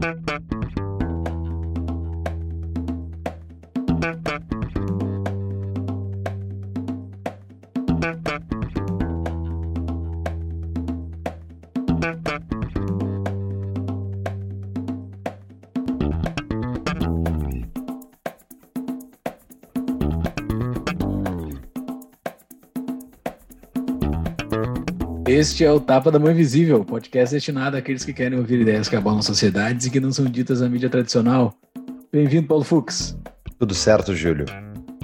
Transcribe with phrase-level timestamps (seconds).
[0.00, 0.59] Thank you.
[25.40, 28.94] Este é o Tapa da Mão Invisível, podcast destinado àqueles que querem ouvir ideias que
[28.94, 31.54] abalam sociedades e que não são ditas na mídia tradicional.
[32.12, 33.16] Bem-vindo, Paulo Fux.
[33.58, 34.44] Tudo certo, Júlio?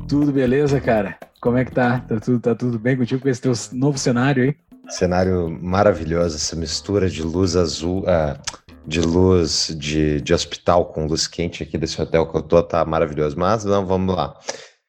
[0.06, 1.16] Tudo beleza, cara?
[1.40, 2.00] Como é que tá?
[2.00, 4.56] Tá tudo, tá tudo bem contigo com esse teu novo cenário aí?
[4.90, 8.38] Cenário maravilhoso, essa mistura de luz azul, uh,
[8.87, 12.84] de luz de, de hospital com luz quente aqui desse hotel que eu tô, tá
[12.84, 13.38] maravilhoso.
[13.38, 14.38] Mas não, vamos lá.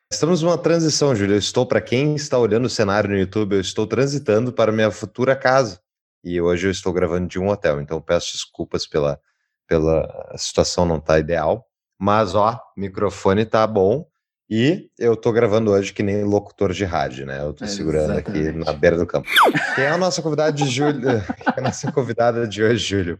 [0.10, 1.36] Estamos numa transição, Júlio.
[1.36, 4.90] Eu estou, para quem está olhando o cenário no YouTube, eu estou transitando para minha
[4.90, 5.82] futura casa.
[6.24, 9.20] E hoje eu estou gravando de um hotel, então peço desculpas pela,
[9.68, 11.68] pela situação não tá ideal.
[12.00, 14.08] Mas, ó, microfone tá bom.
[14.50, 17.42] E eu tô gravando hoje que nem locutor de rádio, né?
[17.42, 18.48] Eu tô é, segurando exatamente.
[18.48, 19.28] aqui na beira do campo.
[19.76, 21.02] Quem é a nossa convidada de Júlio?
[21.44, 23.20] Quem é a nossa convidada de hoje, Júlio?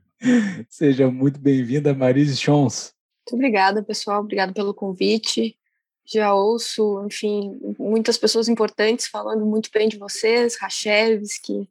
[0.70, 2.94] Seja muito bem-vinda, Marise Chons.
[3.26, 4.22] Muito obrigada, pessoal.
[4.22, 5.57] Obrigada pelo convite
[6.08, 11.70] já ouço, enfim, muitas pessoas importantes falando muito bem de vocês, Rachevski,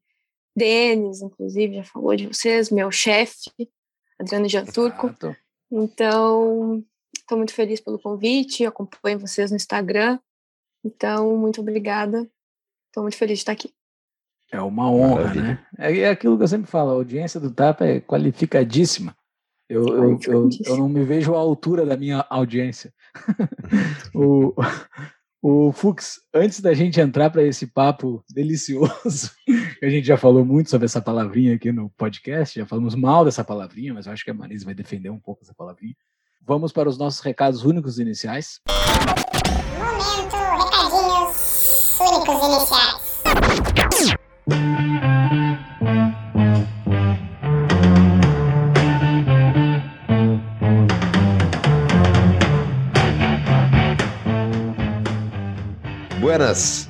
[0.54, 3.50] Denis, inclusive, já falou de vocês, meu chefe,
[4.18, 5.06] Adriano Janturco.
[5.06, 5.36] Exato.
[5.70, 6.84] Então,
[7.16, 10.18] estou muito feliz pelo convite, acompanho vocês no Instagram.
[10.84, 12.28] Então, muito obrigada.
[12.88, 13.74] Estou muito feliz de estar aqui.
[14.52, 15.42] É uma honra, Maravilha.
[15.42, 15.66] né?
[15.78, 19.16] É, aquilo que eu sempre falo, a audiência do TAPA é qualificadíssima.
[19.68, 22.94] Eu, eu, eu, eu, não me vejo à altura da minha audiência.
[24.14, 24.54] o,
[25.42, 29.30] o Fux, antes da gente entrar para esse papo delicioso,
[29.82, 33.44] a gente já falou muito sobre essa palavrinha aqui no podcast, já falamos mal dessa
[33.44, 35.94] palavrinha, mas eu acho que a Marisa vai defender um pouco essa palavrinha.
[36.46, 38.60] Vamos para os nossos recados únicos iniciais.
[39.78, 43.16] Momento, recadinhos únicos iniciais.
[56.26, 56.88] Buenas!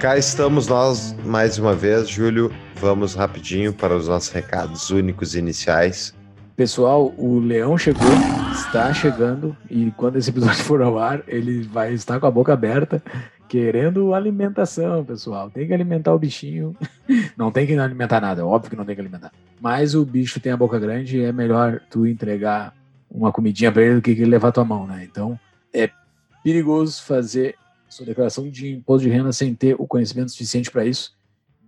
[0.00, 2.50] Cá estamos nós mais uma vez, Júlio.
[2.74, 6.12] Vamos rapidinho para os nossos recados únicos iniciais.
[6.56, 8.10] Pessoal, o Leão chegou,
[8.52, 12.52] está chegando e quando esse episódio for ao ar, ele vai estar com a boca
[12.52, 13.00] aberta,
[13.48, 15.48] querendo alimentação, pessoal.
[15.50, 16.76] Tem que alimentar o bichinho.
[17.38, 19.30] Não tem que alimentar nada, óbvio que não tem que alimentar.
[19.60, 22.74] Mas o bicho tem a boca grande e é melhor tu entregar
[23.08, 25.06] uma comidinha para ele do que levar tua mão, né?
[25.08, 25.38] Então
[25.72, 25.88] é
[26.42, 27.54] perigoso fazer
[27.94, 31.16] sua declaração de imposto de renda sem ter o conhecimento suficiente para isso.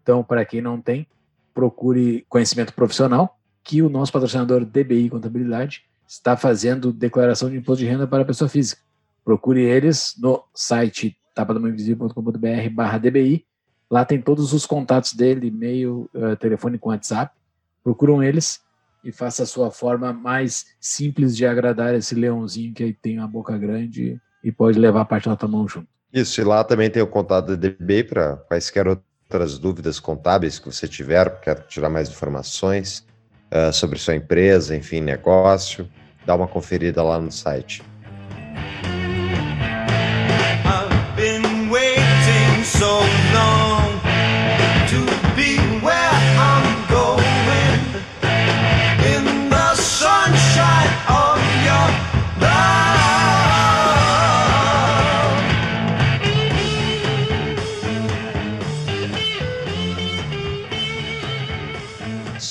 [0.03, 1.07] Então, para quem não tem,
[1.55, 7.91] procure conhecimento profissional, que o nosso patrocinador DBI Contabilidade está fazendo declaração de imposto de
[7.91, 8.83] renda para a pessoa física.
[9.25, 13.45] Procure eles no site tapadamainvisível.com.br barra DBI.
[13.91, 17.35] Lá tem todos os contatos dele, e-mail, uh, telefone com WhatsApp.
[17.83, 18.61] Procuram eles
[19.05, 23.57] e faça a sua forma mais simples de agradar esse leãozinho que tem uma boca
[23.57, 25.96] grande e pode levar a parte da tua mão junto.
[26.17, 30.65] Isso, e lá também tem o contato da DB para quaisquer outras dúvidas contábeis que
[30.65, 33.07] você tiver, quer tirar mais informações
[33.53, 35.87] uh, sobre sua empresa, enfim, negócio,
[36.25, 37.83] dá uma conferida lá no site.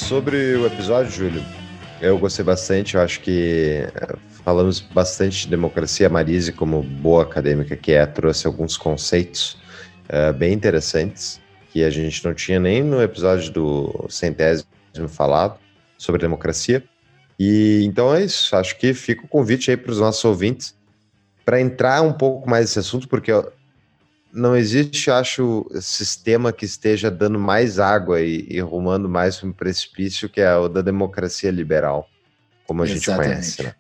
[0.08, 1.44] Sobre o episódio, Júlio,
[2.00, 2.94] eu gostei bastante.
[2.94, 6.06] Eu acho que eh, falamos bastante de democracia.
[6.06, 9.58] A Marise, como boa acadêmica que é, trouxe alguns conceitos
[10.08, 14.68] uh, bem interessantes que a gente não tinha nem no episódio do centésimo
[15.08, 15.58] falado
[15.98, 16.84] sobre democracia.
[17.40, 18.56] E então é isso.
[18.56, 20.76] Acho que fica o convite aí para os nossos ouvintes
[21.44, 23.32] para entrar um pouco mais nesse assunto, porque
[24.36, 29.54] não existe, acho, sistema que esteja dando mais água e, e rumando mais para um
[29.54, 32.08] precipício que é o da democracia liberal,
[32.68, 33.28] como a Exatamente.
[33.28, 33.64] gente conhece.
[33.64, 33.76] Né?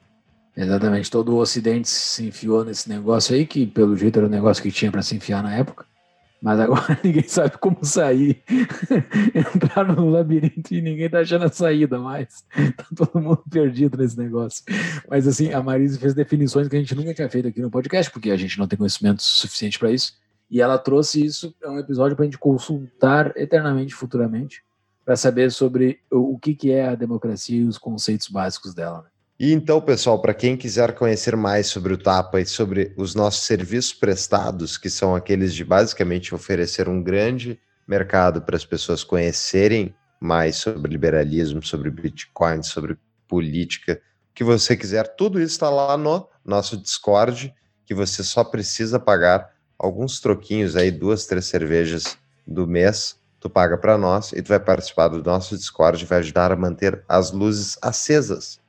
[0.57, 1.11] Exatamente.
[1.11, 4.71] Todo o Ocidente se enfiou nesse negócio aí, que pelo jeito era o negócio que
[4.71, 5.85] tinha para se enfiar na época.
[6.41, 8.41] Mas agora ninguém sabe como sair.
[9.55, 12.45] Entraram no labirinto e ninguém tá achando a saída mais.
[12.77, 14.63] Tá todo mundo perdido nesse negócio.
[15.09, 18.11] Mas assim, a Marise fez definições que a gente nunca tinha feito aqui no podcast,
[18.11, 20.13] porque a gente não tem conhecimento suficiente para isso.
[20.49, 24.63] E ela trouxe isso, é um episódio para a gente consultar eternamente, futuramente,
[25.03, 29.03] para saber sobre o, o, que, que é a democracia e os conceitos básicos dela.
[29.03, 29.09] Né?
[29.39, 33.43] E então, pessoal, para quem quiser conhecer mais sobre o Tapa e sobre os nossos
[33.43, 39.93] serviços prestados, que são aqueles de basicamente oferecer um grande mercado para as pessoas conhecerem
[40.19, 42.97] mais sobre liberalismo, sobre Bitcoin, sobre
[43.27, 44.01] política,
[44.31, 47.53] o que você quiser, tudo isso está lá no nosso Discord,
[47.85, 53.77] que você só precisa pagar alguns troquinhos aí, duas, três cervejas do mês, tu paga
[53.77, 57.31] para nós e tu vai participar do nosso Discord e vai ajudar a manter as
[57.31, 58.59] luzes acesas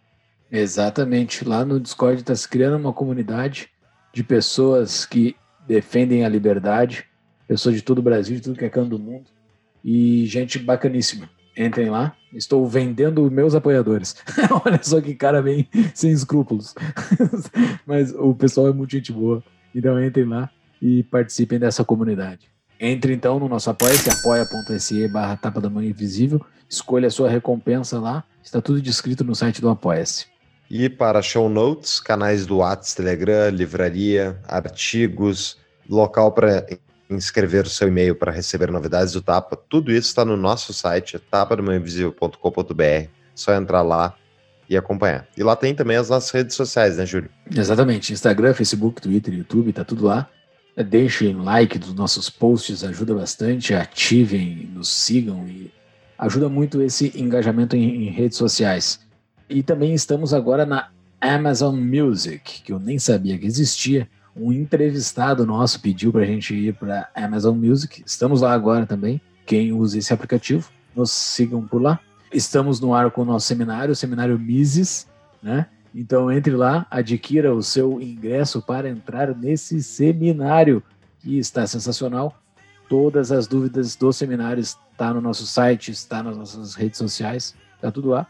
[0.51, 1.45] Exatamente.
[1.45, 3.69] Lá no Discord está se criando uma comunidade
[4.13, 5.37] de pessoas que
[5.67, 7.05] defendem a liberdade,
[7.47, 9.27] pessoas de todo o Brasil, de tudo que é canto do mundo,
[9.85, 11.29] e gente bacaníssima.
[11.57, 12.15] Entrem lá.
[12.35, 14.17] Estou vendendo meus apoiadores.
[14.65, 16.75] Olha só que cara bem sem escrúpulos.
[17.87, 19.43] Mas o pessoal é muito gente boa.
[19.75, 20.51] Então entrem lá
[20.81, 22.49] e participem dessa comunidade.
[22.79, 26.45] Entre então no nosso apoia-se, apoia.se barra tapa da mãe invisível.
[26.69, 28.25] Escolha a sua recompensa lá.
[28.43, 30.27] Está tudo descrito no site do Apoia-se.
[30.71, 35.59] E para show notes, canais do WhatsApp, Telegram, livraria, artigos,
[35.89, 36.67] local para
[37.09, 41.19] inscrever o seu e-mail para receber novidades do Tapa, tudo isso está no nosso site,
[41.19, 43.09] tapadomanhoinvisível.com.br.
[43.35, 44.15] Só entrar lá
[44.69, 45.27] e acompanhar.
[45.37, 47.31] E lá tem também as nossas redes sociais, né, Júlio?
[47.55, 48.13] Exatamente.
[48.13, 50.29] Instagram, Facebook, Twitter, YouTube, tá tudo lá.
[50.85, 53.75] Deixem like dos nossos posts, ajuda bastante.
[53.75, 55.73] Ativem, nos sigam e
[56.19, 59.01] ajuda muito esse engajamento em, em redes sociais.
[59.49, 60.91] E também estamos agora na
[61.21, 64.09] Amazon Music, que eu nem sabia que existia.
[64.35, 68.03] Um entrevistado nosso pediu para a gente ir para Amazon Music.
[68.05, 69.19] Estamos lá agora também.
[69.47, 71.99] Quem usa esse aplicativo, nos sigam por lá.
[72.31, 75.07] Estamos no ar com o nosso seminário, o seminário Mises,
[75.43, 75.67] né?
[75.99, 80.83] Então entre lá, adquira o seu ingresso para entrar nesse seminário
[81.21, 82.37] que está sensacional.
[82.87, 87.91] Todas as dúvidas do seminário está no nosso site, está nas nossas redes sociais, está
[87.91, 88.27] tudo lá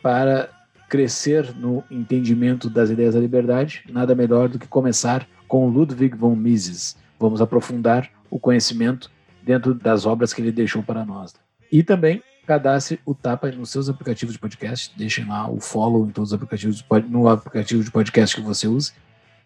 [0.00, 0.50] para
[0.88, 6.36] crescer no entendimento das ideias da liberdade, nada melhor do que começar com Ludwig von
[6.36, 6.96] Mises.
[7.18, 9.10] Vamos aprofundar o conhecimento
[9.42, 11.34] dentro das obras que ele deixou para nós.
[11.72, 16.10] E também cadastre o Tapa nos seus aplicativos de podcast, deixem lá o follow em
[16.10, 18.92] todos os aplicativos no aplicativo de podcast que você use,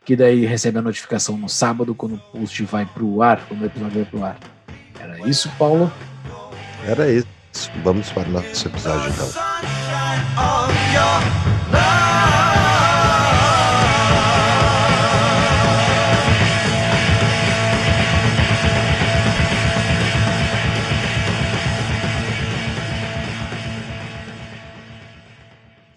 [0.07, 3.61] que daí recebe a notificação no sábado quando o post vai para o ar, quando
[3.61, 4.39] o episódio vai para o ar.
[4.99, 5.93] Era isso, Paulo?
[6.87, 7.27] Era isso.
[7.83, 9.29] Vamos para o nosso episódio então.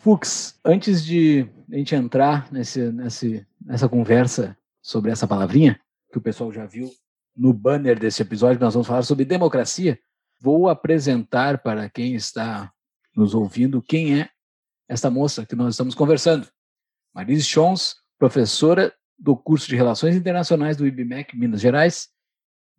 [0.07, 5.77] Fux, antes de a gente entrar nesse, nesse, nessa conversa sobre essa palavrinha,
[6.09, 6.89] que o pessoal já viu
[7.35, 9.99] no banner desse episódio, nós vamos falar sobre democracia.
[10.39, 12.71] Vou apresentar para quem está
[13.13, 14.29] nos ouvindo quem é
[14.87, 16.47] esta moça que nós estamos conversando.
[17.13, 22.07] Marise Chons, professora do curso de Relações Internacionais do IBMEC Minas Gerais,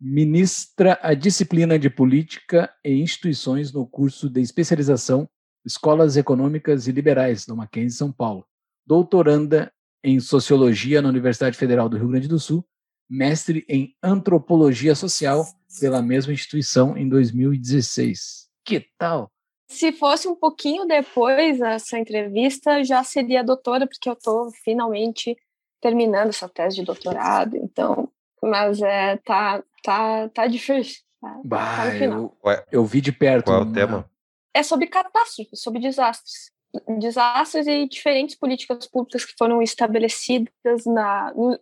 [0.01, 5.29] ministra a disciplina de Política e Instituições no curso de especialização
[5.65, 8.45] Escolas Econômicas e Liberais do Mackenzie São Paulo,
[8.85, 9.71] doutoranda
[10.03, 12.65] em Sociologia na Universidade Federal do Rio Grande do Sul,
[13.09, 15.45] mestre em Antropologia Social
[15.79, 18.49] pela mesma instituição em 2016.
[18.63, 19.31] Que tal?
[19.69, 25.37] Se fosse um pouquinho depois dessa entrevista, já seria doutora, porque eu estou finalmente
[25.81, 28.09] terminando essa tese de doutorado, então,
[28.41, 31.01] mas é, tá, tá, tá difícil.
[31.21, 32.35] Tá, bah, tá eu,
[32.71, 33.45] eu, vi de perto.
[33.45, 34.09] Qual é o tema?
[34.53, 36.51] É sobre catástrofes, sobre desastres.
[36.99, 41.59] Desastres e diferentes políticas públicas que foram estabelecidas na, no,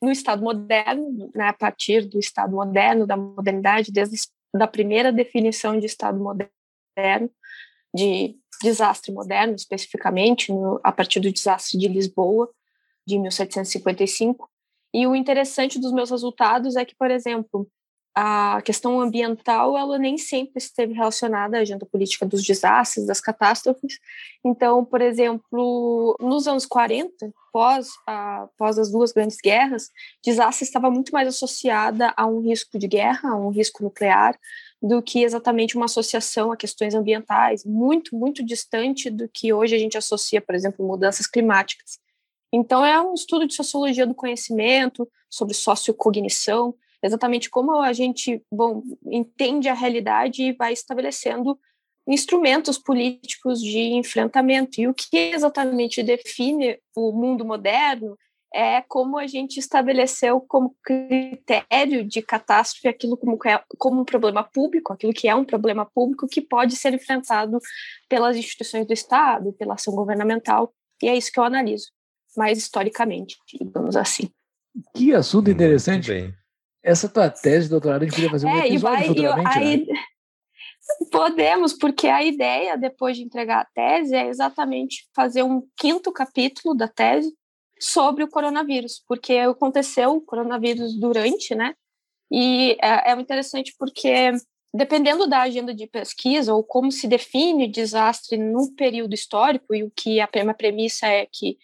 [0.00, 4.16] no Estado moderno, né, a partir do Estado moderno, da modernidade, desde
[4.54, 7.30] a primeira definição de Estado moderno
[7.92, 12.50] de desastre moderno, especificamente, no, a partir do desastre de Lisboa,
[13.06, 14.48] de 1755.
[14.92, 17.68] E o interessante dos meus resultados é que, por exemplo,
[18.14, 23.98] a questão ambiental ela nem sempre esteve relacionada à agenda política dos desastres, das catástrofes.
[24.44, 29.88] Então, por exemplo, nos anos 40, pós, a, pós as duas grandes guerras,
[30.22, 34.38] desastre estava muito mais associada a um risco de guerra, a um risco nuclear,
[34.80, 39.78] do que exatamente uma associação a questões ambientais, muito, muito distante do que hoje a
[39.78, 41.98] gente associa, por exemplo, mudanças climáticas.
[42.52, 48.82] Então, é um estudo de sociologia do conhecimento, sobre sociocognição, exatamente como a gente bom,
[49.06, 51.58] entende a realidade e vai estabelecendo
[52.08, 54.80] instrumentos políticos de enfrentamento.
[54.80, 58.16] E o que exatamente define o mundo moderno
[58.54, 64.44] é como a gente estabeleceu como critério de catástrofe aquilo como, é, como um problema
[64.44, 67.58] público, aquilo que é um problema público que pode ser enfrentado
[68.08, 70.72] pelas instituições do Estado, pela ação governamental.
[71.02, 71.88] E é isso que eu analiso,
[72.36, 74.30] mais historicamente, digamos assim.
[74.94, 76.32] Que assunto interessante.
[76.84, 79.62] Essa tua tese de doutorado, a gente podia fazer um é, episódio vai, futuramente, eu,
[79.62, 80.00] aí, né?
[81.10, 86.74] Podemos, porque a ideia, depois de entregar a tese, é exatamente fazer um quinto capítulo
[86.74, 87.34] da tese
[87.80, 91.74] sobre o coronavírus, porque aconteceu o coronavírus durante, né?
[92.30, 94.32] E é, é interessante porque,
[94.74, 99.90] dependendo da agenda de pesquisa ou como se define desastre no período histórico, e o
[99.90, 101.56] que a premissa é que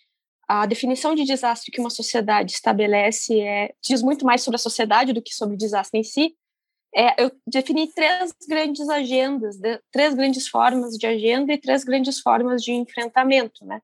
[0.52, 5.12] a definição de desastre que uma sociedade estabelece é, diz muito mais sobre a sociedade
[5.12, 6.34] do que sobre o desastre em si.
[6.92, 12.18] É, eu defini três grandes agendas, de, três grandes formas de agenda e três grandes
[12.18, 13.80] formas de enfrentamento, né?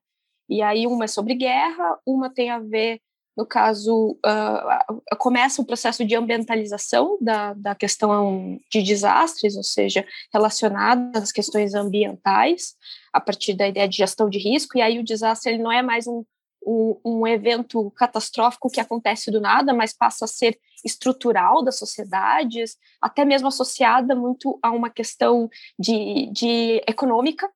[0.49, 2.99] E aí uma é sobre guerra, uma tem a ver,
[3.37, 10.05] no caso, uh, começa o processo de ambientalização da, da questão de desastres, ou seja,
[10.33, 12.75] relacionada às questões ambientais,
[13.13, 15.81] a partir da ideia de gestão de risco, e aí o desastre ele não é
[15.81, 16.25] mais um
[16.67, 22.77] um, um, evento catastrófico que acontece do nada, mas passa a ser estrutural das sociedades,
[23.01, 27.49] até mesmo associada muito a uma questão de, de econômica.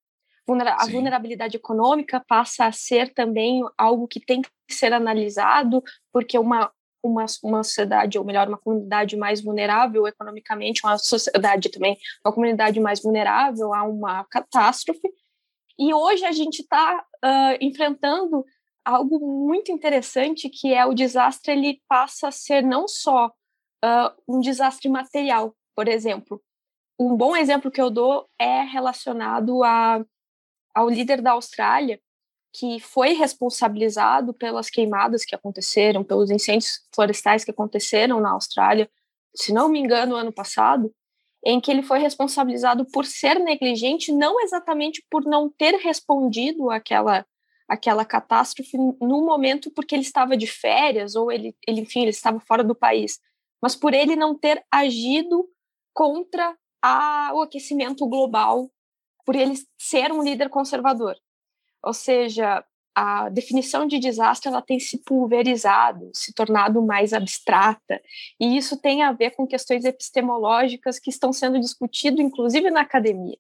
[0.50, 0.94] A Sim.
[0.94, 6.70] vulnerabilidade econômica passa a ser também algo que tem que ser analisado, porque uma,
[7.03, 12.80] uma, uma sociedade, ou melhor, uma comunidade mais vulnerável economicamente, uma sociedade também, uma comunidade
[12.80, 15.10] mais vulnerável a uma catástrofe.
[15.80, 18.46] E hoje a gente está uh, enfrentando
[18.84, 24.40] algo muito interessante que é o desastre ele passa a ser não só uh, um
[24.40, 26.42] desastre material, por exemplo.
[27.00, 30.04] Um bom exemplo que eu dou é relacionado a,
[30.74, 32.00] ao líder da Austrália,
[32.54, 38.90] que foi responsabilizado pelas queimadas que aconteceram, pelos incêndios florestais que aconteceram na Austrália,
[39.34, 40.94] se não me engano, ano passado,
[41.44, 47.26] em que ele foi responsabilizado por ser negligente, não exatamente por não ter respondido àquela
[47.72, 52.38] aquela catástrofe no momento porque ele estava de férias ou ele, ele enfim, ele estava
[52.42, 53.18] fora do país,
[53.62, 55.48] mas por ele não ter agido
[55.94, 58.70] contra a, o aquecimento global,
[59.25, 61.16] por ele ser um líder conservador.
[61.82, 62.62] Ou seja,
[62.94, 68.01] a definição de desastre ela tem se pulverizado, se tornado mais abstrata,
[68.38, 73.38] e isso tem a ver com questões epistemológicas que estão sendo discutidas, inclusive na academia.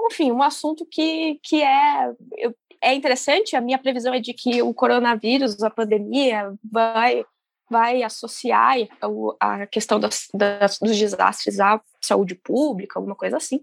[0.00, 4.62] Enfim, um assunto que, que é, eu é interessante, a minha previsão é de que
[4.62, 7.24] o coronavírus, a pandemia, vai,
[7.68, 8.76] vai associar
[9.38, 13.60] a questão das, das, dos desastres à saúde pública, alguma coisa assim.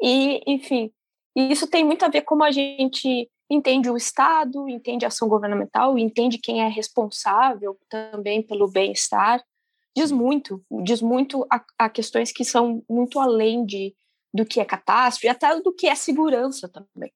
[0.00, 0.92] E, enfim,
[1.36, 5.98] isso tem muito a ver como a gente entende o Estado, entende a ação governamental,
[5.98, 9.42] entende quem é responsável também pelo bem-estar.
[9.96, 13.94] Diz muito, diz muito a, a, questões que são muito além de,
[14.32, 17.12] do que é catástrofe, até do que é segurança também.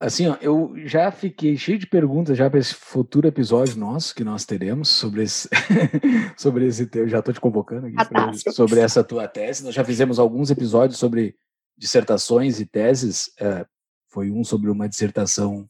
[0.00, 4.24] Assim, ó, eu já fiquei cheio de perguntas já para esse futuro episódio nosso que
[4.24, 5.48] nós teremos sobre esse,
[6.36, 7.08] sobre esse teu.
[7.08, 9.64] Já estou te convocando aqui pra, sobre essa tua tese.
[9.64, 11.36] Nós já fizemos alguns episódios sobre
[11.78, 13.30] dissertações e teses.
[13.40, 13.64] É,
[14.08, 15.68] foi um sobre uma dissertação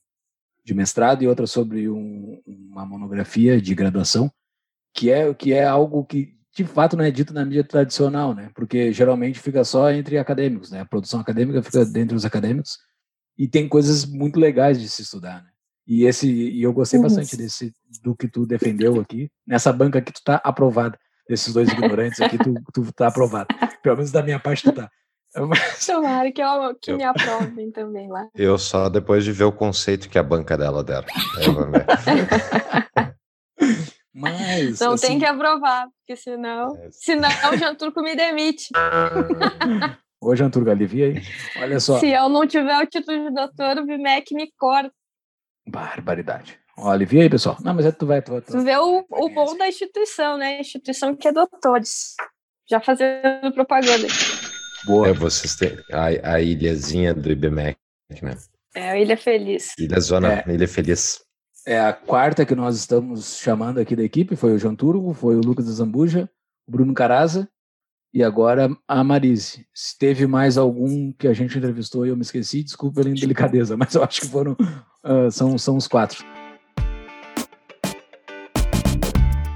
[0.64, 4.32] de mestrado e outra sobre um, uma monografia de graduação,
[4.94, 8.50] que é que é algo que de fato não é dito na mídia tradicional, né?
[8.54, 10.80] Porque geralmente fica só entre acadêmicos, né?
[10.80, 12.78] A produção acadêmica fica dentro dos acadêmicos
[13.36, 15.48] e tem coisas muito legais de se estudar, né?
[15.86, 17.04] E esse e eu gostei uhum.
[17.04, 17.72] bastante desse
[18.02, 20.96] do que tu defendeu aqui nessa banca que tu tá aprovado
[21.28, 23.48] desses dois ignorantes aqui tu tu tá aprovado
[23.82, 24.90] pelo menos da minha parte tu tá
[25.36, 25.36] Mas...
[25.84, 28.26] Tomara que, eu, que eu, me aprovem também lá.
[28.34, 31.06] Eu só depois de ver o conceito que a banca dela deram.
[34.14, 34.78] Mas.
[34.78, 35.08] Não assim...
[35.08, 36.76] tem que aprovar, porque senão.
[36.76, 36.88] É.
[36.92, 38.68] Senão o Jean Turco me demite.
[40.24, 41.22] Ô, Janturga, alivia aí.
[41.60, 41.98] Olha só.
[41.98, 44.90] Se eu não tiver o título de doutor, o BMEC me corta.
[45.68, 46.58] Barbaridade.
[46.78, 47.58] Ó, alivia aí, pessoal.
[47.62, 48.22] Não, mas é tu vai.
[48.22, 50.56] Tu, tu, tu vê o, o bom da instituição, né?
[50.56, 52.14] A instituição que é doutores.
[52.66, 54.08] Já fazendo propaganda.
[54.86, 55.08] Boa.
[55.08, 57.76] É, vocês têm a, a ilhazinha do IBMEC,
[58.22, 58.34] né?
[58.74, 59.74] É, a Ilha Feliz.
[59.78, 60.54] Ilha Zona, é.
[60.54, 61.22] Ilha Feliz.
[61.66, 64.36] É a quarta que nós estamos chamando aqui da equipe.
[64.36, 66.30] Foi o João Turgo, foi o Lucas Zambuja,
[66.66, 67.46] o Bruno Caraza
[68.14, 69.66] e agora a Marise.
[69.74, 73.74] Se teve mais algum que a gente entrevistou e eu me esqueci, desculpa pela indelicadeza,
[73.76, 76.24] mas eu acho que foram uh, são, são os quatro.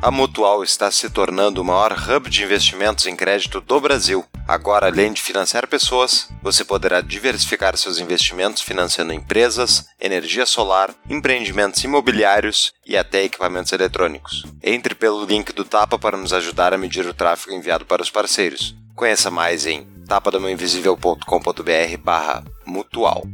[0.01, 4.25] A Mutual está se tornando o maior hub de investimentos em crédito do Brasil.
[4.47, 11.83] Agora, além de financiar pessoas, você poderá diversificar seus investimentos financiando empresas, energia solar, empreendimentos
[11.83, 14.47] imobiliários e até equipamentos eletrônicos.
[14.63, 18.09] Entre pelo link do Tapa para nos ajudar a medir o tráfego enviado para os
[18.09, 18.77] parceiros.
[18.95, 23.25] Conheça mais em tapadamainvisível.com.br barra mutual.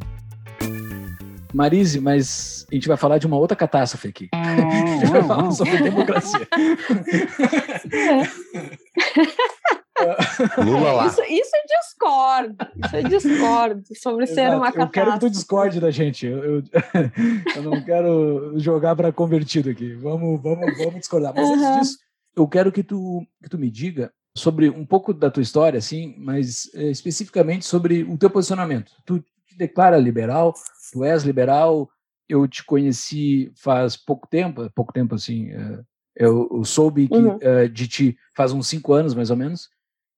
[1.55, 4.29] Marise, mas a gente vai falar de uma outra catástrofe aqui.
[4.35, 6.49] a gente vai falar sobre democracia.
[10.59, 11.07] Lula lá.
[11.07, 12.57] Isso, isso eu discordo.
[12.85, 14.57] Isso eu discordo sobre ser Exato.
[14.57, 15.31] uma Eu quero que tu catástrofe.
[15.31, 16.27] discorde da gente.
[16.27, 16.63] Eu, eu,
[17.57, 19.95] eu não quero jogar para convertido aqui.
[19.95, 21.33] Vamos, vamos, vamos discordar.
[21.35, 21.55] Mas Aham.
[21.55, 21.99] antes disso,
[22.37, 26.17] eu quero que tu, que tu me diga sobre um pouco da tua história, assim,
[26.19, 28.91] mas eh, especificamente sobre o teu posicionamento.
[29.07, 30.53] Tu te declara liberal,
[30.93, 31.89] tu és liberal.
[32.29, 35.51] Eu te conheci faz pouco tempo, pouco tempo assim.
[35.51, 35.83] eh,
[36.17, 37.39] Eu, eu soube que, Uhum.
[37.41, 39.69] eh, de ti faz uns cinco anos, mais ou menos,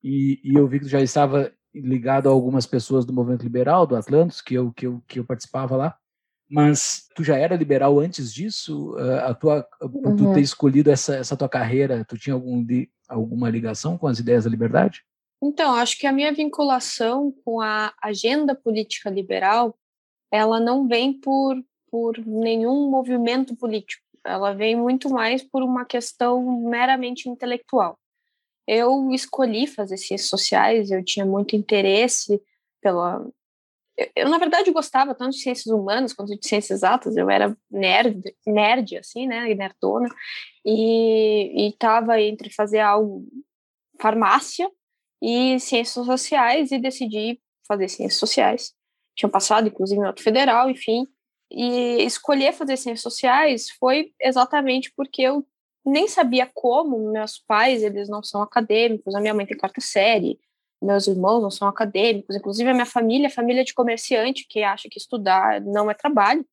[0.05, 3.87] e, e eu vi que tu já estava ligado a algumas pessoas do movimento liberal,
[3.87, 5.97] do Atlantis, que eu, que eu, que eu participava lá.
[6.49, 8.95] Mas tu já era liberal antes disso?
[9.27, 10.33] A tua, por tu Uhum.
[10.35, 12.65] ter escolhido essa, essa tua carreira, tu tinha algum
[13.09, 15.03] alguma ligação com as ideias da liberdade?
[15.43, 19.77] Então, acho que a minha vinculação com a agenda política liberal,
[20.31, 21.57] ela não vem por,
[21.91, 24.03] por nenhum movimento político.
[24.25, 27.99] Ela vem muito mais por uma questão meramente intelectual.
[28.67, 32.43] Eu escolhi fazer ciências sociais, eu tinha muito interesse
[32.83, 33.25] pela.
[33.97, 37.17] Eu, eu, na verdade, gostava tanto de ciências humanas quanto de ciências exatas.
[37.17, 40.09] Eu era nerd, nerd assim, né, nerdona,
[40.65, 43.25] e estava entre fazer algo
[44.01, 44.69] farmácia
[45.23, 48.76] e ciências sociais e decidi fazer ciências sociais.
[49.17, 51.07] Tinha passado, inclusive, em outro federal, enfim.
[51.51, 55.47] E escolher fazer ciências sociais foi exatamente porque eu
[55.85, 57.11] nem sabia como.
[57.11, 60.39] Meus pais, eles não são acadêmicos, a minha mãe tem quarta série,
[60.83, 64.99] meus irmãos não são acadêmicos, inclusive a minha família, família de comerciante, que acha que
[64.99, 66.45] estudar não é trabalho.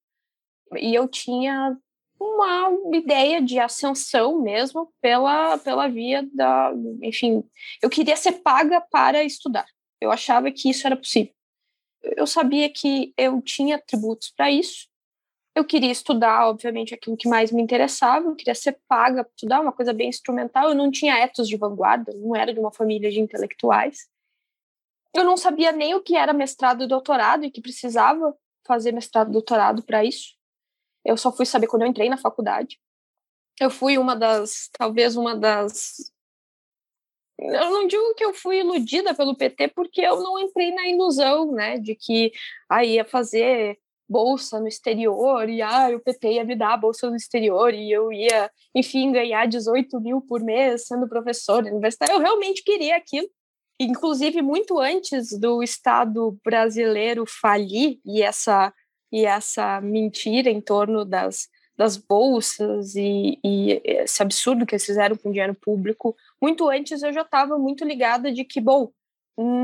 [0.78, 1.78] E eu tinha
[2.20, 6.72] uma ideia de ascensão mesmo pela, pela via da.
[7.02, 7.44] Enfim,
[7.82, 9.66] eu queria ser paga para estudar.
[10.00, 11.34] Eu achava que isso era possível.
[12.04, 14.88] Eu sabia que eu tinha atributos para isso.
[15.56, 18.28] Eu queria estudar, obviamente, aquilo que mais me interessava.
[18.28, 20.70] Eu queria ser paga para estudar, uma coisa bem instrumental.
[20.70, 24.08] Eu não tinha etos de vanguarda, não era de uma família de intelectuais.
[25.14, 29.30] Eu não sabia nem o que era mestrado e doutorado e que precisava fazer mestrado
[29.30, 30.36] e doutorado para isso.
[31.06, 32.80] Eu só fui saber quando eu entrei na faculdade.
[33.60, 36.12] Eu fui uma das, talvez uma das.
[37.44, 41.52] Eu não digo que eu fui iludida pelo PT, porque eu não entrei na ilusão,
[41.52, 42.32] né, de que
[42.70, 43.78] ah, ia fazer
[44.08, 47.92] bolsa no exterior e ah, o PT ia me dar a bolsa no exterior e
[47.92, 52.16] eu ia, enfim, ganhar 18 mil por mês sendo professor universitário.
[52.16, 53.28] Eu realmente queria aquilo.
[53.80, 58.74] Inclusive, muito antes do Estado brasileiro falir e essa
[59.12, 65.16] e essa mentira em torno das, das bolsas e, e, esse absurdo que eles fizeram
[65.16, 68.92] com o dinheiro público, muito antes eu já estava muito ligada de que, bom,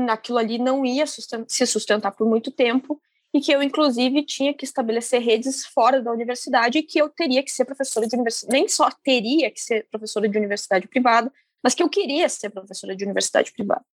[0.08, 3.00] aquilo ali não ia sustentar, se sustentar por muito tempo
[3.32, 7.42] e que eu, inclusive, tinha que estabelecer redes fora da universidade e que eu teria
[7.44, 11.74] que ser professora de universidade, nem só teria que ser professora de universidade privada, mas
[11.74, 13.84] que eu queria ser professora de universidade privada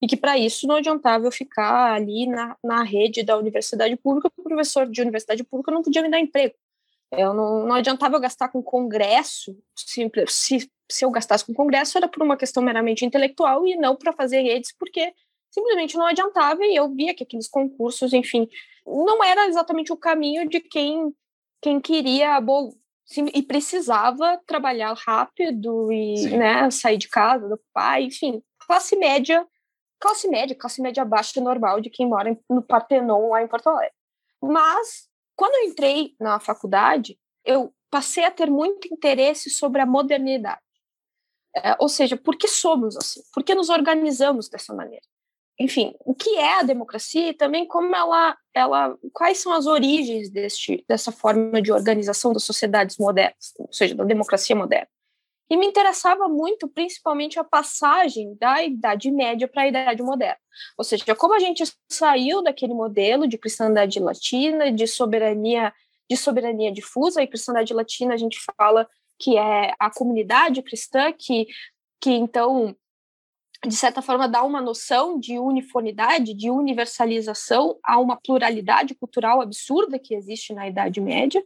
[0.00, 4.30] e que para isso não adiantava eu ficar ali na, na rede da universidade pública,
[4.30, 6.54] porque o professor de universidade pública não podia me dar emprego.
[7.12, 11.96] Eu não, não adiantava eu gastar com congresso, se, se, se eu gastasse com congresso
[11.96, 15.12] era por uma questão meramente intelectual e não para fazer redes, porque
[15.50, 18.48] simplesmente não adiantava e eu via que aqueles concursos, enfim,
[18.86, 21.14] não era exatamente o caminho de quem,
[21.62, 22.72] quem queria, bom,
[23.04, 29.46] sim, e precisava trabalhar rápido e né, sair de casa do pai, enfim, classe média
[29.98, 33.94] classe média, classe média baixa normal de quem mora no Partenon, lá em Porto Alegre.
[34.42, 40.60] Mas, quando eu entrei na faculdade, eu passei a ter muito interesse sobre a modernidade.
[41.54, 43.22] É, ou seja, por que somos assim?
[43.32, 45.04] Por que nos organizamos dessa maneira?
[45.58, 50.28] Enfim, o que é a democracia e também como ela, ela quais são as origens
[50.28, 54.88] deste, dessa forma de organização das sociedades modernas, ou seja, da democracia moderna.
[55.48, 60.38] E me interessava muito, principalmente, a passagem da Idade Média para a Idade Moderna.
[60.76, 65.72] Ou seja, como a gente saiu daquele modelo de cristandade latina, de soberania,
[66.10, 71.46] de soberania difusa, e cristandade latina a gente fala que é a comunidade cristã que,
[72.00, 72.76] que então,
[73.64, 79.98] de certa forma, dá uma noção de uniformidade, de universalização a uma pluralidade cultural absurda
[79.98, 81.42] que existe na Idade Média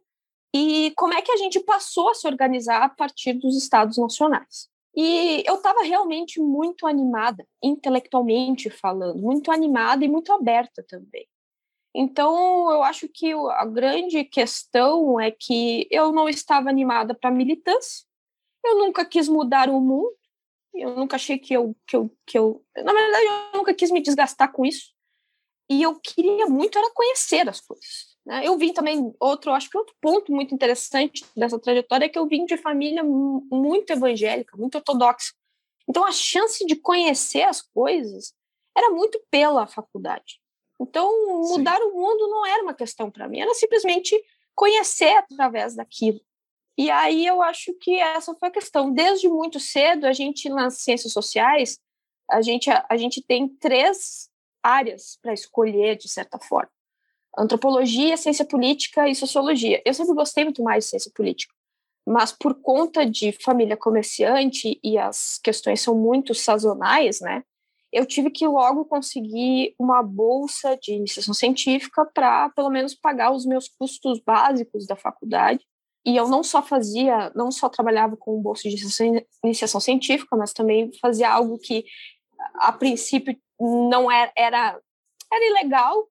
[0.54, 4.68] e como é que a gente passou a se organizar a partir dos estados nacionais.
[4.94, 11.28] E eu estava realmente muito animada, intelectualmente falando, muito animada e muito aberta também.
[11.94, 18.04] Então, eu acho que a grande questão é que eu não estava animada para militância,
[18.64, 20.14] eu nunca quis mudar o mundo,
[20.74, 22.64] eu nunca achei que eu, que eu, que eu.
[22.76, 24.92] Na verdade, eu nunca quis me desgastar com isso.
[25.68, 28.09] E eu queria muito era conhecer as coisas.
[28.26, 28.46] Né?
[28.46, 32.26] Eu vim também, outro, acho que outro ponto muito interessante dessa trajetória é que eu
[32.26, 35.32] vim de família muito evangélica, muito ortodoxa.
[35.88, 38.34] Então, a chance de conhecer as coisas
[38.76, 40.40] era muito pela faculdade.
[40.80, 41.10] Então,
[41.48, 41.82] mudar Sim.
[41.84, 44.18] o mundo não era uma questão para mim, era simplesmente
[44.54, 46.20] conhecer através daquilo.
[46.78, 48.92] E aí eu acho que essa foi a questão.
[48.92, 51.78] Desde muito cedo, a gente nas ciências sociais,
[52.30, 54.30] a gente, a, a gente tem três
[54.62, 56.70] áreas para escolher, de certa forma:
[57.36, 59.80] antropologia, ciência política e sociologia.
[59.84, 61.54] Eu sempre gostei muito mais de ciência política,
[62.06, 67.42] mas por conta de família comerciante e as questões são muito sazonais, né?
[67.92, 73.44] eu tive que logo conseguir uma bolsa de iniciação científica para, pelo menos, pagar os
[73.44, 75.64] meus custos básicos da faculdade.
[76.06, 78.76] E eu não só fazia, não só trabalhava com bolsa de
[79.44, 81.84] iniciação científica, mas também fazia algo que,
[82.54, 84.80] a princípio, não era, era,
[85.30, 86.08] era ilegal,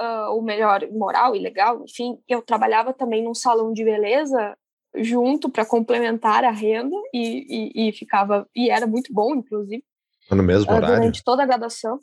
[0.00, 2.18] uh, ou melhor, moral, ilegal, enfim.
[2.28, 4.56] Eu trabalhava também num salão de beleza
[4.94, 9.84] junto para complementar a renda e, e, e ficava, e era muito bom, inclusive.
[10.30, 10.96] No mesmo horário?
[10.96, 11.98] Durante toda a graduação.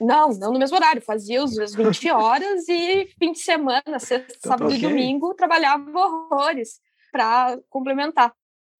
[0.00, 1.00] Não, não no mesmo horário.
[1.00, 4.78] Fazia os 20 horas e fim de semana, sexta, então, sábado okay.
[4.78, 6.80] e domingo, trabalhava horrores
[7.12, 8.32] para complementar.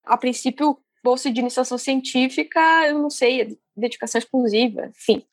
[0.03, 5.23] A princípio, bolsa de iniciação científica, eu não sei, dedicação exclusiva, enfim.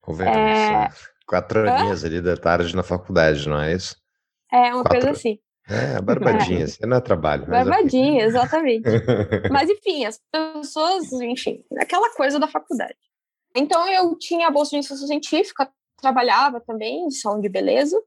[0.00, 0.88] Convenhamos, é...
[1.26, 3.96] quatro aninhas ali da tarde na faculdade, não é isso?
[4.52, 5.00] É, uma quatro...
[5.00, 5.38] coisa assim.
[5.68, 6.66] É, barbadinha, é.
[6.66, 7.42] você não é trabalho.
[7.44, 8.84] É barbadinha, é exatamente.
[9.50, 12.96] mas, enfim, as pessoas, enfim, aquela coisa da faculdade.
[13.54, 15.68] Então, eu tinha a bolsa de iniciação científica,
[16.00, 18.00] trabalhava também em salão de beleza,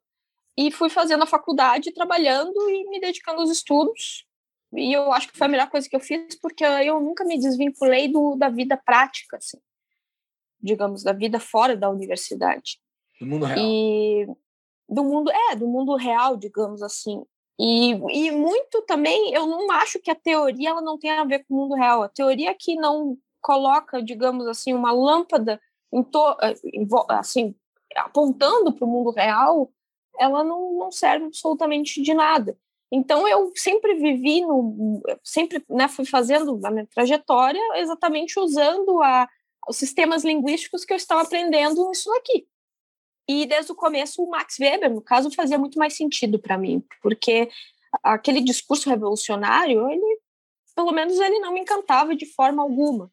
[0.57, 4.25] e fui fazendo a faculdade, trabalhando e me dedicando aos estudos.
[4.73, 7.37] E eu acho que foi a melhor coisa que eu fiz, porque eu nunca me
[7.37, 9.57] desvinculei do, da vida prática, assim,
[10.61, 12.79] digamos, da vida fora da universidade.
[13.19, 13.59] Do mundo real.
[13.59, 14.27] E
[14.87, 17.23] do mundo, é, do mundo real, digamos assim.
[17.59, 21.39] E, e muito também, eu não acho que a teoria ela não tenha a ver
[21.39, 22.03] com o mundo real.
[22.03, 25.59] A teoria que não coloca, digamos assim, uma lâmpada
[26.41, 26.55] eh,
[27.09, 27.55] assim,
[27.95, 29.71] apontando para o mundo real,
[30.19, 32.57] ela não, não serve absolutamente de nada.
[32.91, 39.27] Então eu sempre vivi no, sempre né, fui fazendo a minha trajetória exatamente usando a,
[39.67, 42.47] os sistemas linguísticos que eu estava aprendendo nisso aqui.
[43.29, 46.83] E desde o começo, o Max Weber, no caso, fazia muito mais sentido para mim,
[46.99, 47.47] porque
[48.01, 50.19] aquele discurso revolucionário, ele,
[50.75, 53.11] pelo menos, ele não me encantava de forma alguma.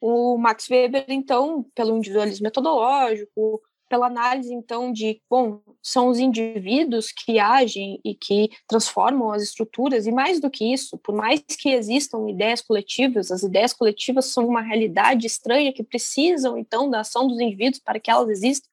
[0.00, 7.10] O Max Weber, então, pelo individualismo metodológico, pela análise, então, de, bom, são os indivíduos
[7.10, 11.70] que agem e que transformam as estruturas, e mais do que isso, por mais que
[11.70, 17.26] existam ideias coletivas, as ideias coletivas são uma realidade estranha que precisam, então, da ação
[17.26, 18.68] dos indivíduos para que elas existam,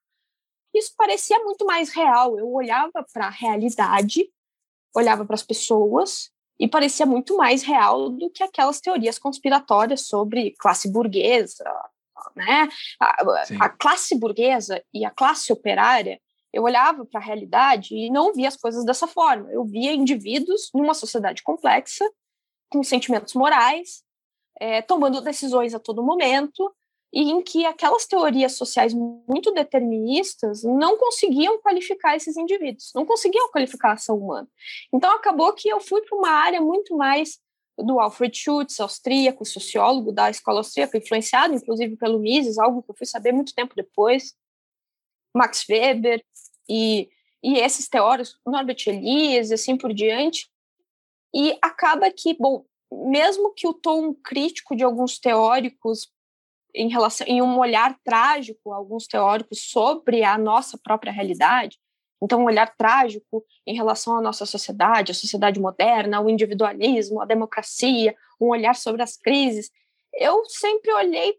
[0.74, 2.38] isso parecia muito mais real.
[2.38, 4.30] Eu olhava para a realidade,
[4.96, 10.56] olhava para as pessoas e parecia muito mais real do que aquelas teorias conspiratórias sobre
[10.60, 11.64] classe burguesa,
[12.36, 12.68] né?
[13.00, 13.24] A,
[13.60, 16.20] a classe burguesa e a classe operária,
[16.52, 19.52] eu olhava para a realidade e não via as coisas dessa forma.
[19.52, 22.08] Eu via indivíduos numa sociedade complexa,
[22.70, 24.04] com sentimentos morais,
[24.60, 26.74] é, tomando decisões a todo momento,
[27.14, 33.52] e em que aquelas teorias sociais muito deterministas não conseguiam qualificar esses indivíduos, não conseguiam
[33.52, 34.48] qualificar a ação humana.
[34.92, 37.40] Então acabou que eu fui para uma área muito mais
[37.78, 42.96] do Alfred Schutz, austríaco, sociólogo da escola austríaca, influenciado inclusive pelo Mises, algo que eu
[42.96, 44.34] fui saber muito tempo depois,
[45.36, 46.24] Max Weber
[46.68, 47.10] e,
[47.44, 50.50] e esses teóricos, Norbert Elias e assim por diante,
[51.32, 56.12] e acaba que, bom, mesmo que o tom crítico de alguns teóricos
[56.74, 61.78] em relação em um olhar trágico alguns teóricos sobre a nossa própria realidade
[62.22, 67.26] então um olhar trágico em relação à nossa sociedade a sociedade moderna o individualismo a
[67.26, 69.70] democracia um olhar sobre as crises
[70.16, 71.36] eu sempre olhei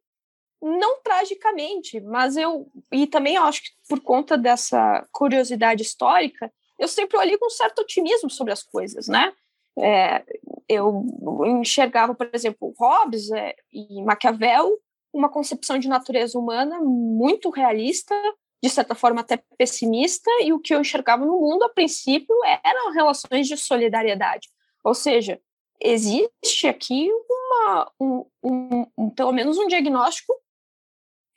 [0.62, 6.88] não tragicamente mas eu e também eu acho que por conta dessa curiosidade histórica eu
[6.88, 9.33] sempre olhei com certo otimismo sobre as coisas né?
[9.77, 10.25] É,
[10.68, 11.05] eu
[11.44, 14.79] enxergava, por exemplo, Hobbes é, e Maquiavel
[15.14, 18.14] uma concepção de natureza humana muito realista,
[18.62, 22.92] de certa forma até pessimista, e o que eu enxergava no mundo, a princípio, eram
[22.92, 24.48] relações de solidariedade.
[24.83, 25.40] Ou seja,
[25.81, 30.35] existe aqui uma, um, um, um, pelo menos um diagnóstico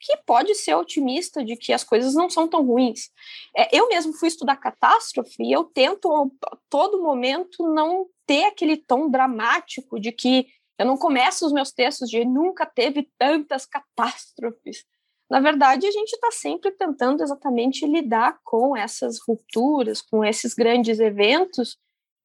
[0.00, 3.10] que pode ser otimista de que as coisas não são tão ruins.
[3.56, 6.10] É, eu mesmo fui estudar catástrofe e eu tento
[6.46, 10.46] a todo momento não ter aquele tom dramático de que
[10.78, 14.84] eu não começo os meus textos de nunca teve tantas catástrofes,
[15.30, 20.98] Na verdade, a gente está sempre tentando exatamente lidar com essas rupturas, com esses grandes
[21.00, 21.76] eventos,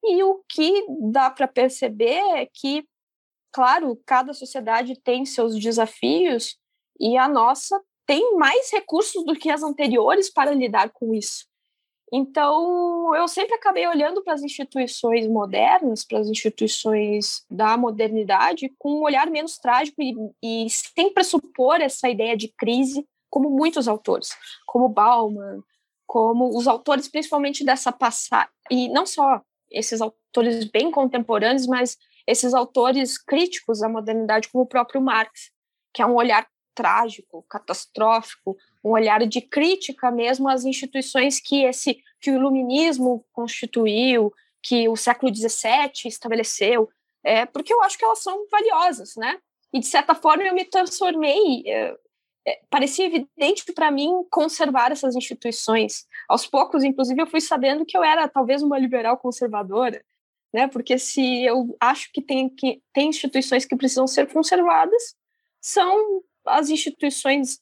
[0.04, 2.88] e o que dá para perceber é que,
[3.52, 6.58] claro, cada sociedade tem seus desafios,
[7.00, 11.46] e a nossa tem mais recursos do que as anteriores para lidar com isso.
[12.16, 19.00] Então, eu sempre acabei olhando para as instituições modernas, para as instituições da modernidade, com
[19.00, 24.30] um olhar menos trágico e, e sem pressupor essa ideia de crise, como muitos autores,
[24.68, 25.64] como Bauman,
[26.06, 31.98] como os autores principalmente dessa passagem, e não só esses autores bem contemporâneos, mas
[32.28, 35.50] esses autores críticos da modernidade, como o próprio Marx,
[35.92, 42.02] que é um olhar trágico, catastrófico, um olhar de crítica mesmo às instituições que esse
[42.20, 44.32] que o iluminismo constituiu,
[44.62, 46.90] que o século XVII estabeleceu,
[47.24, 49.38] é, porque eu acho que elas são valiosas, né?
[49.74, 51.96] E de certa forma eu me transformei, é,
[52.46, 56.06] é, parecia evidente para mim conservar essas instituições.
[56.28, 60.04] Aos poucos, inclusive, eu fui sabendo que eu era talvez uma liberal conservadora,
[60.54, 60.68] né?
[60.68, 65.16] Porque se eu acho que tem que tem instituições que precisam ser conservadas,
[65.62, 67.60] são as instituições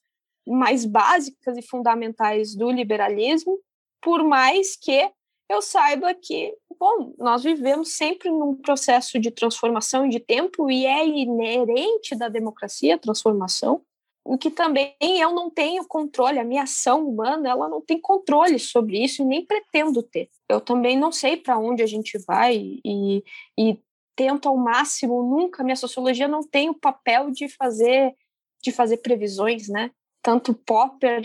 [0.48, 3.60] mais básicas e fundamentais do liberalismo,
[4.02, 5.12] por mais que
[5.50, 11.06] eu saiba que, bom, nós vivemos sempre num processo de transformação de tempo e é
[11.06, 13.82] inerente da democracia a transformação,
[14.24, 18.60] o que também eu não tenho controle, a minha ação humana, ela não tem controle
[18.60, 20.30] sobre isso e nem pretendo ter.
[20.48, 23.24] Eu também não sei para onde a gente vai e,
[23.58, 23.80] e
[24.16, 28.16] tento ao máximo, nunca, minha sociologia não tem o papel de fazer
[28.62, 29.92] de fazer previsões, né?
[30.22, 31.22] Tanto Popper,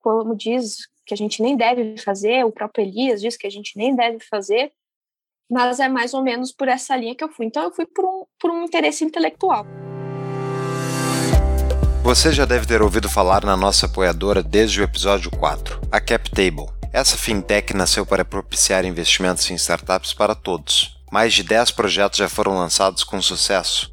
[0.00, 3.76] como diz que a gente nem deve fazer, o próprio Elias diz que a gente
[3.76, 4.72] nem deve fazer,
[5.50, 7.46] mas é mais ou menos por essa linha que eu fui.
[7.46, 9.64] Então eu fui por um, por um interesse intelectual.
[12.02, 16.66] Você já deve ter ouvido falar na nossa apoiadora desde o episódio 4, a CapTable.
[16.92, 22.28] Essa fintech nasceu para propiciar investimentos em startups para todos, mais de 10 projetos já
[22.28, 23.92] foram lançados com sucesso,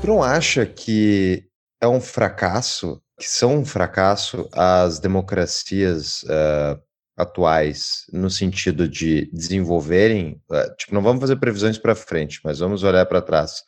[0.00, 1.44] Tu não acha que
[1.78, 6.80] é um fracasso, que são um fracasso as democracias uh,
[7.18, 12.82] atuais no sentido de desenvolverem, uh, tipo, não vamos fazer previsões para frente, mas vamos
[12.82, 13.62] olhar para trás.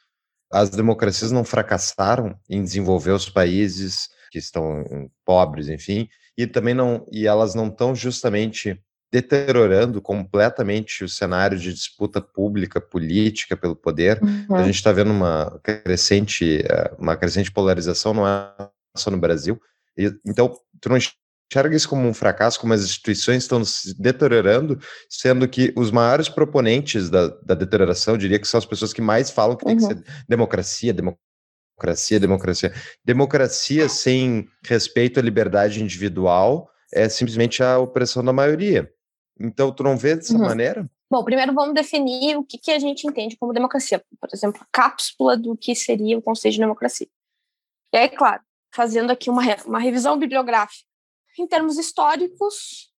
[0.51, 7.07] As democracias não fracassaram em desenvolver os países que estão pobres, enfim, e também não,
[7.13, 8.81] e elas não estão justamente
[9.13, 14.19] deteriorando completamente o cenário de disputa pública, política pelo poder.
[14.23, 14.57] Uhum.
[14.57, 18.51] A gente está vendo uma crescente, eh, uma crescente polarização, não é
[18.97, 19.61] só no Brasil.
[19.99, 24.81] E, então, tu não enxerga isso como um fracasso, como as instituições estão se deteriorando,
[25.11, 29.31] sendo que os maiores proponentes da, da deterioração, diria que são as pessoas que mais
[29.31, 29.77] falam que uhum.
[29.77, 32.73] tem que ser democracia, democracia, democracia.
[33.05, 38.91] Democracia sem respeito à liberdade individual é simplesmente a opressão da maioria.
[39.43, 40.41] Então, tu não vê dessa uhum.
[40.41, 40.89] maneira?
[41.11, 44.03] Bom, primeiro vamos definir o que, que a gente entende como democracia.
[44.19, 47.09] Por exemplo, a cápsula do que seria o conceito de democracia.
[47.93, 50.89] E aí, claro, fazendo aqui uma, uma revisão bibliográfica.
[51.39, 52.91] Em termos históricos,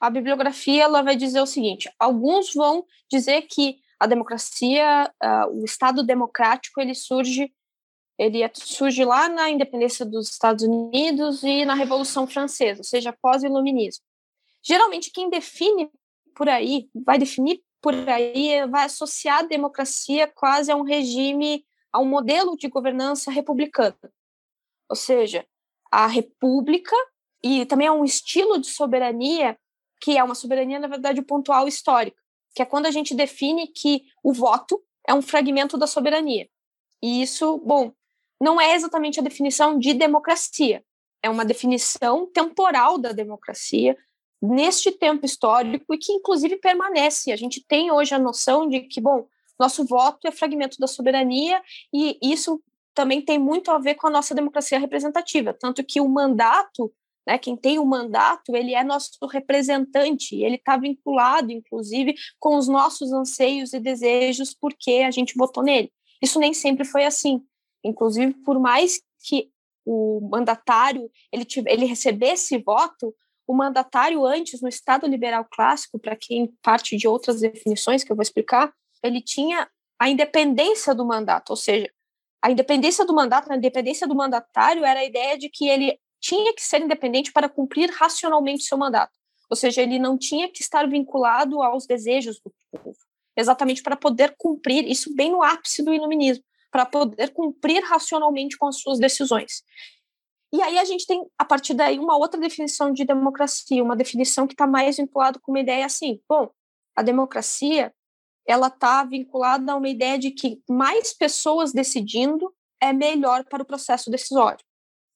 [0.00, 5.64] a bibliografia ela vai dizer o seguinte: alguns vão dizer que a democracia, uh, o
[5.64, 7.52] Estado democrático, ele surge,
[8.18, 14.04] ele surge lá na independência dos Estados Unidos e na Revolução Francesa, ou seja, pós-iluminismo.
[14.62, 15.90] Geralmente, quem define
[16.34, 21.98] por aí, vai definir por aí, vai associar a democracia quase a um regime, a
[21.98, 23.98] um modelo de governança republicana.
[24.88, 25.44] Ou seja,
[25.90, 26.96] a república
[27.42, 29.58] e também é um estilo de soberania
[30.00, 32.20] que é uma soberania, na verdade, pontual histórica,
[32.54, 36.48] que é quando a gente define que o voto é um fragmento da soberania.
[37.00, 37.92] E isso, bom,
[38.40, 40.84] não é exatamente a definição de democracia,
[41.22, 43.96] é uma definição temporal da democracia,
[44.42, 47.30] neste tempo histórico e que, inclusive, permanece.
[47.30, 49.26] A gente tem hoje a noção de que, bom,
[49.58, 51.62] nosso voto é fragmento da soberania
[51.94, 52.60] e isso
[52.92, 56.92] também tem muito a ver com a nossa democracia representativa, tanto que o mandato,
[57.26, 62.68] né, quem tem o mandato, ele é nosso representante, ele está vinculado, inclusive, com os
[62.68, 65.90] nossos anseios e desejos, porque a gente votou nele.
[66.20, 67.42] Isso nem sempre foi assim.
[67.82, 69.50] Inclusive, por mais que
[69.84, 73.14] o mandatário ele, ele recebesse voto,
[73.52, 78.16] o mandatário antes, no Estado liberal clássico, para quem parte de outras definições que eu
[78.16, 81.92] vou explicar, ele tinha a independência do mandato, ou seja,
[82.40, 86.54] a independência do mandato, a independência do mandatário era a ideia de que ele tinha
[86.54, 89.12] que ser independente para cumprir racionalmente seu mandato.
[89.50, 92.96] Ou seja, ele não tinha que estar vinculado aos desejos do povo,
[93.36, 98.66] exatamente para poder cumprir isso bem no ápice do iluminismo, para poder cumprir racionalmente com
[98.66, 99.62] as suas decisões.
[100.52, 104.46] E aí a gente tem, a partir daí, uma outra definição de democracia, uma definição
[104.46, 106.50] que está mais vinculada com uma ideia assim, bom,
[106.94, 107.92] a democracia
[108.46, 113.66] ela está vinculada a uma ideia de que mais pessoas decidindo é melhor para o
[113.66, 114.64] processo decisório.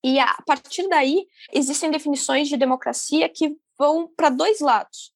[0.02, 5.12] E a partir daí, existem definições de democracia que vão para dois lados.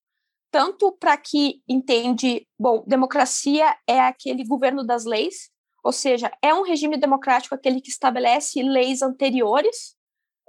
[0.50, 5.48] Tanto para que entende, bom, democracia é aquele governo das leis,
[5.82, 9.96] ou seja, é um regime democrático aquele que estabelece leis anteriores,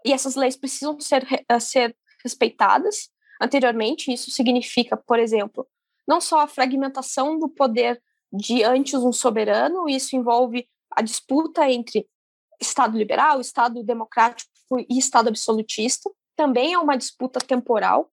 [0.06, 3.10] e essas leis precisam ser, eh, ser respeitadas
[3.42, 4.12] anteriormente.
[4.12, 5.68] Isso significa, por exemplo,
[6.08, 12.08] não só a fragmentação do poder de antes um soberano, isso envolve a disputa entre
[12.60, 14.50] Estado liberal, Estado democrático
[14.90, 18.10] e Estado absolutista, também é uma disputa temporal.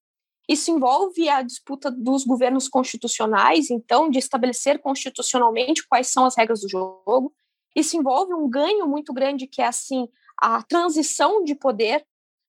[0.48, 6.62] Isso envolve a disputa dos governos constitucionais, então, de estabelecer constitucionalmente quais são as regras
[6.62, 7.34] do jogo.
[7.76, 10.08] Isso envolve um ganho muito grande, que é, assim,
[10.40, 12.06] a transição de poder,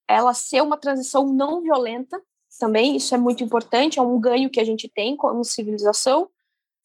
[0.07, 2.21] ela ser uma transição não violenta,
[2.59, 6.29] também, isso é muito importante, é um ganho que a gente tem como civilização.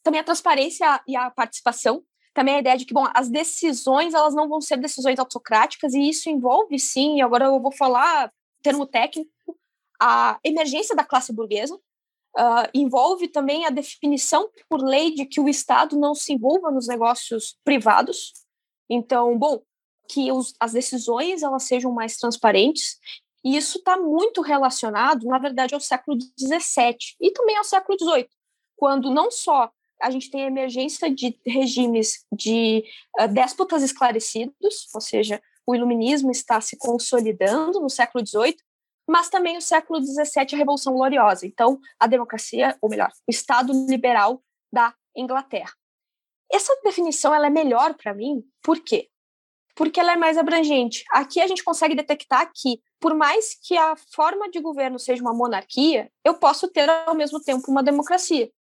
[0.03, 4.35] Também a transparência e a participação, também a ideia de que, bom, as decisões, elas
[4.35, 8.31] não vão ser decisões autocráticas, e isso envolve, sim, agora eu vou falar
[8.63, 9.31] termo técnico,
[10.01, 15.49] a emergência da classe burguesa, uh, envolve também a definição por lei de que o
[15.49, 18.33] Estado não se envolva nos negócios privados.
[18.89, 19.63] Então, bom,
[20.09, 22.99] que os, as decisões elas sejam mais transparentes
[23.45, 28.29] e isso está muito relacionado, na verdade, ao século XVII e também ao século XVIII,
[28.75, 32.85] quando não só a gente tem a emergência de regimes de
[33.21, 38.57] uh, déspotas esclarecidos, ou seja, o iluminismo está se consolidando no século XVIII,
[39.09, 41.47] mas também o século XVII, a Revolução Gloriosa.
[41.47, 45.73] Então, a democracia, ou melhor, o Estado liberal da Inglaterra.
[46.51, 49.09] Essa definição ela é melhor para mim, por quê?
[49.75, 51.05] Porque ela é mais abrangente.
[51.11, 55.35] Aqui a gente consegue detectar que por mais que a forma de governo seja uma
[55.35, 58.51] monarquia, eu posso ter ao mesmo tempo uma democracia.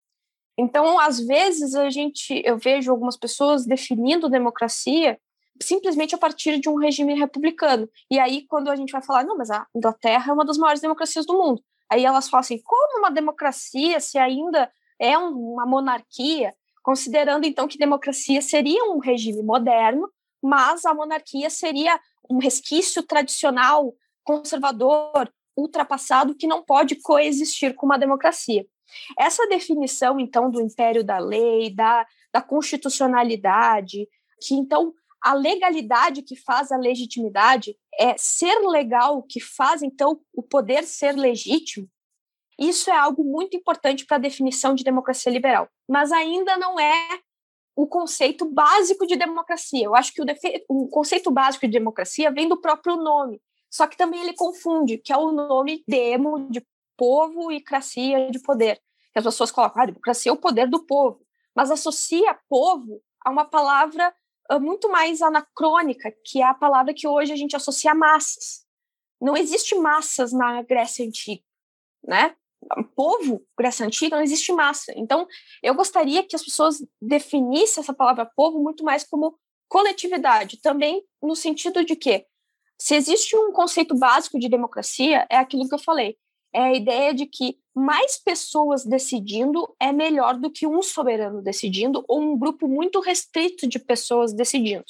[0.56, 5.18] Então, às vezes a gente, eu vejo algumas pessoas definindo democracia
[5.62, 7.88] simplesmente a partir de um regime republicano.
[8.10, 10.80] E aí, quando a gente vai falar, não, mas a Inglaterra é uma das maiores
[10.80, 11.62] democracias do mundo.
[11.90, 16.54] Aí elas falam assim, como uma democracia se ainda é uma monarquia?
[16.82, 20.08] Considerando então que democracia seria um regime moderno,
[20.44, 27.98] mas a monarquia seria um resquício tradicional conservador, ultrapassado, que não pode coexistir com uma
[27.98, 28.66] democracia.
[29.18, 34.06] Essa definição, então, do império da lei, da, da constitucionalidade,
[34.42, 40.42] que então a legalidade que faz a legitimidade é ser legal que faz, então, o
[40.42, 41.88] poder ser legítimo,
[42.58, 45.68] isso é algo muito importante para a definição de democracia liberal.
[45.88, 47.18] Mas ainda não é
[47.76, 49.84] o conceito básico de democracia.
[49.84, 50.26] Eu acho que o,
[50.68, 55.12] o conceito básico de democracia vem do próprio nome, só que também ele confunde, que
[55.12, 56.64] é o nome demo de
[56.96, 58.80] povo e cracia de poder.
[59.12, 61.20] Que as pessoas colocam, ah, democracia é o poder do povo,
[61.54, 64.14] mas associa povo a uma palavra
[64.50, 68.64] uh, muito mais anacrônica, que é a palavra que hoje a gente associa a massas.
[69.20, 71.42] Não existe massas na Grécia Antiga,
[72.02, 72.36] né?
[72.94, 74.92] Povo, Grécia Antiga, não existe massa.
[74.96, 75.26] Então,
[75.62, 81.34] eu gostaria que as pessoas definissem essa palavra povo muito mais como coletividade, também no
[81.34, 82.24] sentido de que
[82.78, 86.16] se existe um conceito básico de democracia, é aquilo que eu falei.
[86.52, 92.04] É a ideia de que mais pessoas decidindo é melhor do que um soberano decidindo
[92.06, 94.84] ou um grupo muito restrito de pessoas decidindo.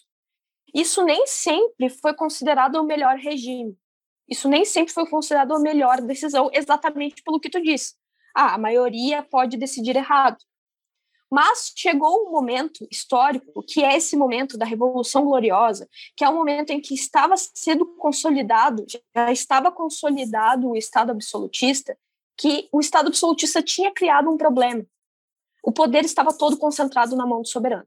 [0.75, 3.77] Isso nem sempre foi considerado o melhor regime.
[4.29, 7.95] Isso nem sempre foi considerado a melhor decisão, exatamente pelo que tu disse.
[8.35, 10.39] Ah, a maioria pode decidir errado.
[11.31, 16.35] Mas chegou um momento histórico, que é esse momento da Revolução Gloriosa, que é o
[16.35, 21.99] momento em que estava sendo consolidado, já estava consolidado o Estado absolutista,
[22.37, 24.85] que o Estado absolutista tinha criado um problema.
[25.63, 27.87] O poder estava todo concentrado na mão do soberano.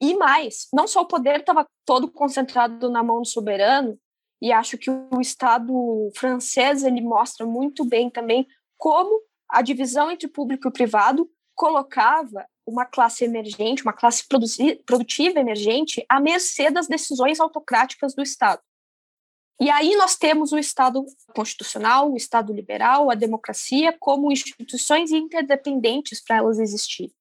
[0.00, 3.98] E mais, não só o poder estava todo concentrado na mão do soberano,
[4.44, 5.72] e acho que o Estado
[6.14, 12.84] francês ele mostra muito bem também como a divisão entre público e privado colocava uma
[12.84, 14.22] classe emergente, uma classe
[14.84, 18.60] produtiva emergente, à mercê das decisões autocráticas do Estado.
[19.58, 21.02] E aí nós temos o Estado
[21.34, 27.14] constitucional, o Estado liberal, a democracia como instituições interdependentes para elas existirem.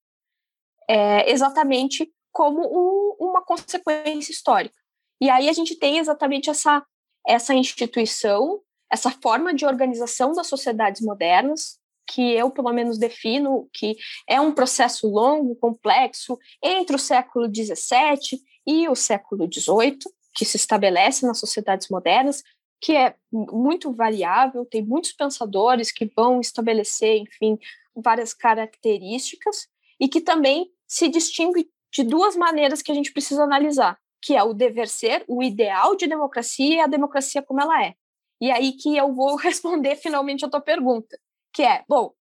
[0.90, 4.76] É, exatamente como um, uma consequência histórica.
[5.22, 6.86] E aí a gente tem exatamente essa,
[7.28, 8.62] essa instituição,
[8.92, 13.96] essa forma de organização das sociedades modernas, que eu, pelo menos, defino que
[14.28, 20.00] é um processo longo, complexo, entre o século XVII e o século XVIII,
[20.34, 22.44] que se estabelece nas sociedades modernas,
[22.82, 27.58] que é muito variável, tem muitos pensadores que vão estabelecer, enfim,
[27.96, 29.68] várias características,
[30.00, 34.42] e que também se distingue de duas maneiras que a gente precisa analisar, que é
[34.42, 37.94] o dever ser, o ideal de democracia e a democracia como ela é.
[38.40, 41.20] E aí que eu vou responder finalmente a tua pergunta,
[41.54, 42.14] que é, bom,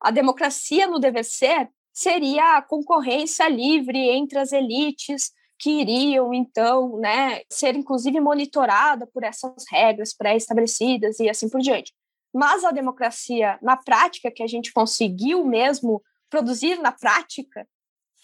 [0.00, 6.96] a democracia no dever ser seria a concorrência livre entre as elites que iriam então,
[6.98, 11.92] né, ser inclusive monitorada por essas regras pré-estabelecidas e assim por diante.
[12.32, 16.00] Mas a democracia na prática que a gente conseguiu mesmo
[16.30, 17.66] produzir na prática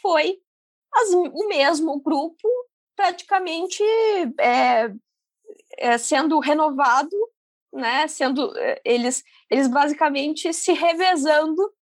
[0.01, 0.39] foi
[0.93, 2.49] as, o mesmo grupo
[2.97, 3.82] praticamente
[4.38, 4.92] é,
[5.78, 7.16] é, sendo renovado,
[7.72, 11.72] né, sendo é, eles eles basicamente se revezando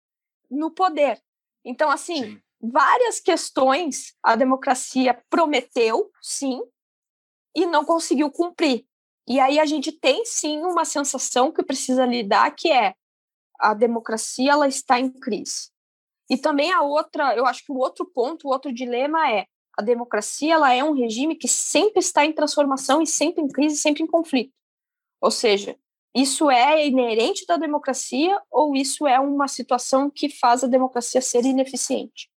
[0.50, 1.20] no poder.
[1.64, 2.42] Então assim, sim.
[2.60, 6.60] várias questões a democracia prometeu, sim,
[7.54, 8.86] e não conseguiu cumprir.
[9.28, 12.94] E aí a gente tem sim uma sensação que precisa lidar que é
[13.58, 15.70] a democracia ela está em crise.
[16.28, 19.46] E também a outra, eu acho que o outro ponto, o outro dilema é
[19.78, 23.76] a democracia ela é um regime que sempre está em transformação e sempre em crise,
[23.76, 24.52] sempre em conflito.
[25.20, 25.76] Ou seja,
[26.14, 31.44] isso é inerente da democracia ou isso é uma situação que faz a democracia ser
[31.44, 32.30] ineficiente?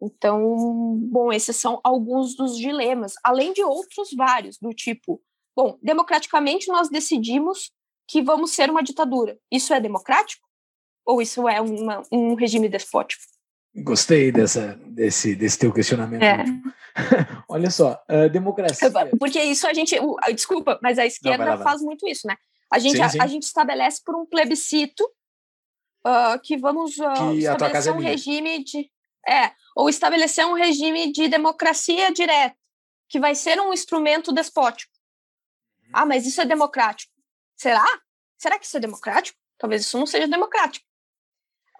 [0.00, 5.20] Então, bom, esses são alguns dos dilemas, além de outros vários, do tipo,
[5.56, 7.72] bom, democraticamente nós decidimos
[8.06, 9.38] que vamos ser uma ditadura.
[9.50, 10.46] Isso é democrático?
[11.06, 13.24] Ou isso é uma, um regime despótico?
[13.76, 16.22] Gostei dessa, desse, desse teu questionamento.
[16.22, 16.44] É.
[17.48, 18.88] Olha só, a democracia.
[19.18, 19.96] Porque isso a gente.
[20.32, 22.36] Desculpa, mas a esquerda Não, lá, faz muito isso, né?
[22.70, 23.20] A gente, sim, sim.
[23.20, 25.04] A, a, gente estabelece por um plebiscito
[26.06, 28.90] uh, que vamos uh, que estabelecer um regime de.
[29.26, 32.54] É, ou estabelecer um regime de democracia direta,
[33.08, 34.92] que vai ser um instrumento despótico.
[35.82, 35.90] Uhum.
[35.94, 37.12] Ah, mas isso é democrático.
[37.56, 37.84] Será?
[38.36, 39.38] Será que isso é democrático?
[39.58, 40.84] Talvez isso não seja democrático.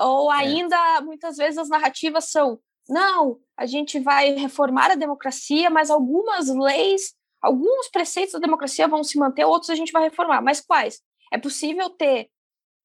[0.00, 0.36] Ou é.
[0.36, 1.00] ainda, é.
[1.00, 7.14] muitas vezes, as narrativas são: não, a gente vai reformar a democracia, mas algumas leis,
[7.40, 10.42] alguns preceitos da democracia vão se manter, outros a gente vai reformar.
[10.42, 11.00] Mas quais?
[11.32, 12.28] É possível ter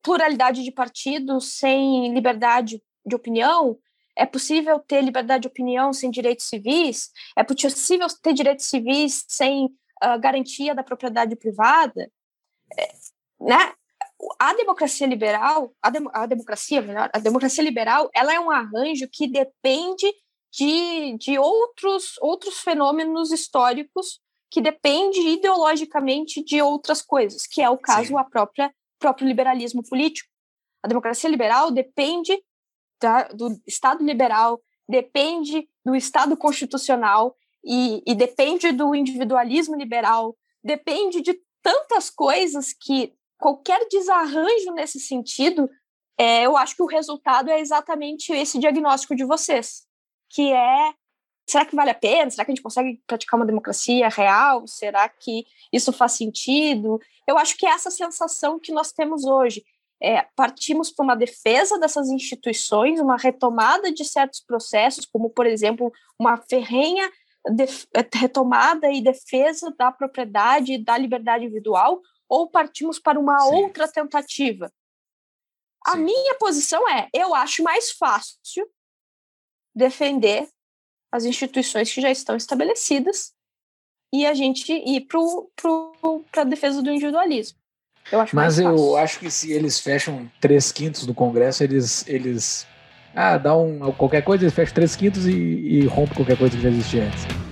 [0.01, 3.78] pluralidade de partidos sem liberdade de opinião?
[4.16, 7.10] É possível ter liberdade de opinião sem direitos civis?
[7.38, 12.12] É possível ter direitos civis sem uh, garantia da propriedade privada?
[12.78, 12.91] É,
[13.39, 13.74] né?
[14.39, 19.07] A democracia liberal, a, dem a, democracia, melhor, a democracia liberal, ela é um arranjo
[19.11, 20.11] que depende
[20.51, 24.20] de, de outros, outros fenômenos históricos
[24.51, 28.17] que depende ideologicamente de outras coisas, que é o caso Sim.
[28.17, 30.30] a própria próprio liberalismo político.
[30.84, 32.38] A democracia liberal depende
[33.01, 41.22] da, do Estado liberal, depende do Estado constitucional e, e depende do individualismo liberal, depende
[41.22, 45.69] de tantas coisas que qualquer desarranjo nesse sentido,
[46.17, 49.87] é, eu acho que o resultado é exatamente esse diagnóstico de vocês,
[50.29, 50.93] que é
[51.49, 52.29] será que vale a pena?
[52.29, 54.67] Será que a gente consegue praticar uma democracia real?
[54.67, 56.99] Será que isso faz sentido?
[57.27, 59.63] Eu acho que é essa sensação que nós temos hoje.
[60.01, 65.91] É, partimos para uma defesa dessas instituições, uma retomada de certos processos, como, por exemplo,
[66.19, 67.09] uma ferrenha
[68.13, 73.55] retomada e defesa da propriedade e da liberdade individual, ou partimos para uma Sim.
[73.55, 74.67] outra tentativa?
[74.67, 75.93] Sim.
[75.93, 78.69] A minha posição é: eu acho mais fácil
[79.75, 80.47] defender
[81.11, 83.34] as instituições que já estão estabelecidas
[84.13, 87.57] e a gente ir para a defesa do individualismo.
[88.11, 92.65] Eu Mas eu acho que se eles fecham três quintos do Congresso, eles, eles
[93.13, 96.63] ah, dá um qualquer coisa, eles fecham três quintos e, e rompem qualquer coisa que
[96.63, 97.48] já existia antes.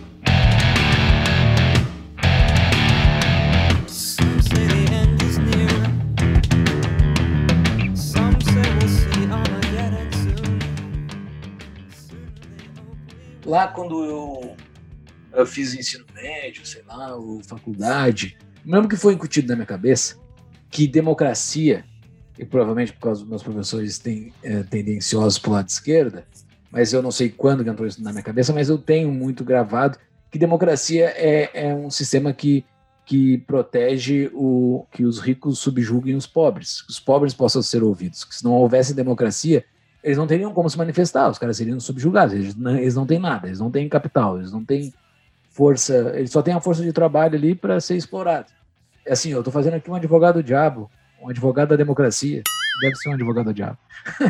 [13.48, 14.56] Lá quando eu,
[15.34, 20.18] eu fiz ensino médio, sei lá, ou faculdade, mesmo que foi incutido na minha cabeça
[20.70, 21.86] que democracia,
[22.38, 24.02] e provavelmente por causa dos meus professores
[24.44, 26.28] é, tendenciosos para o lado esquerda,
[26.70, 29.44] mas eu não sei quando que entrou isso na minha cabeça, mas eu tenho muito
[29.44, 29.98] gravado
[30.30, 32.66] que democracia é, é um sistema que
[33.08, 38.26] que protege o que os ricos subjuguem os pobres, que os pobres possam ser ouvidos.
[38.26, 39.64] Que se não houvesse democracia,
[40.08, 43.20] eles não teriam como se manifestar, os caras seriam subjugados, eles não, eles não têm
[43.20, 44.94] nada, eles não têm capital, eles não têm
[45.52, 48.48] força, eles só têm a força de trabalho ali para ser explorado.
[49.06, 50.90] É assim, eu estou fazendo aqui um advogado diabo,
[51.22, 52.42] um advogado da democracia,
[52.82, 53.78] deve ser um advogado diabo.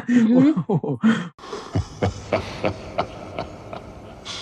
[0.10, 0.98] Uhum.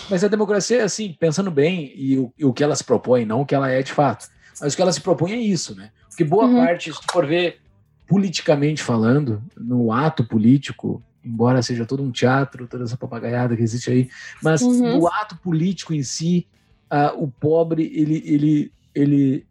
[0.10, 3.42] Mas a democracia, assim, pensando bem, e o, e o, que ela se propõe, não
[3.42, 4.30] o que ela é de fato.
[4.62, 5.92] Mas o que ela se propõe é isso, né?
[6.08, 6.64] Porque boa uhum.
[6.64, 7.60] parte, se tu for ver
[8.08, 13.90] politicamente falando, no ato político, embora seja todo um teatro, toda essa papagaiada que existe
[13.90, 14.10] aí,
[14.42, 15.00] mas uhum.
[15.00, 16.48] no ato político em si,
[16.92, 19.46] uh, o pobre, ele, ele, ele,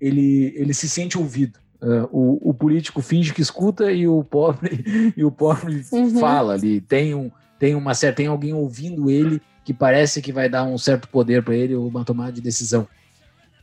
[0.00, 1.60] ele, ele se sente ouvido.
[1.80, 4.84] Uh, o, o, político finge que escuta e o pobre
[5.16, 6.20] e o pobre uhum.
[6.20, 6.80] fala ali.
[6.80, 10.78] Tem um, tem uma certa, tem alguém ouvindo ele que parece que vai dar um
[10.78, 12.86] certo poder para ele ou uma tomada de decisão.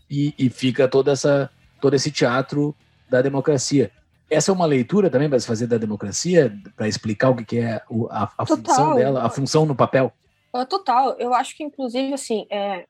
[0.09, 2.75] E, e, fica toda essa, todo esse teatro
[3.09, 3.91] da democracia.
[4.29, 7.57] Essa é uma leitura também para se fazer da democracia, para explicar o que, que
[7.59, 10.13] é a, a função dela, a função no papel?
[10.53, 11.15] Ah, total.
[11.19, 12.85] Eu acho que, inclusive, assim, é,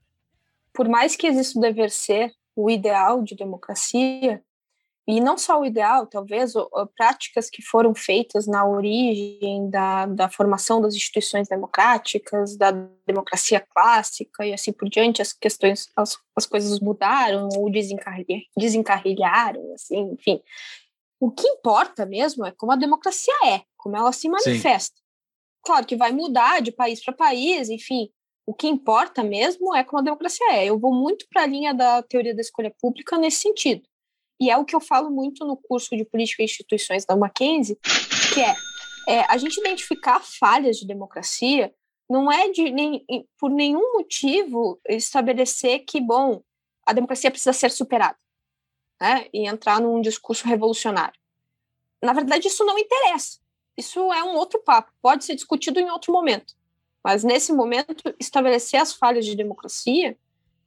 [0.73, 4.41] por mais que exista o dever ser, o ideal de democracia,
[5.11, 6.53] e não só o ideal, talvez,
[6.95, 12.69] práticas que foram feitas na origem da, da formação das instituições democráticas, da
[13.07, 19.73] democracia clássica e assim por diante, as questões, as, as coisas mudaram ou desencarrilharam, desencarrilharam,
[19.73, 20.39] assim, enfim.
[21.19, 24.95] O que importa mesmo é como a democracia é, como ela se manifesta.
[24.95, 25.03] Sim.
[25.65, 28.09] Claro que vai mudar de país para país, enfim.
[28.45, 30.65] O que importa mesmo é como a democracia é.
[30.65, 33.83] Eu vou muito para a linha da teoria da escolha pública nesse sentido
[34.39, 37.77] e é o que eu falo muito no curso de Política e Instituições da Mackenzie,
[38.33, 38.55] que é,
[39.07, 41.73] é a gente identificar falhas de democracia
[42.09, 43.05] não é de nem,
[43.37, 46.41] por nenhum motivo estabelecer que, bom,
[46.87, 48.17] a democracia precisa ser superada
[48.99, 51.19] né, e entrar num discurso revolucionário.
[52.01, 53.39] Na verdade, isso não interessa.
[53.77, 56.53] Isso é um outro papo, pode ser discutido em outro momento.
[57.03, 60.17] Mas, nesse momento, estabelecer as falhas de democracia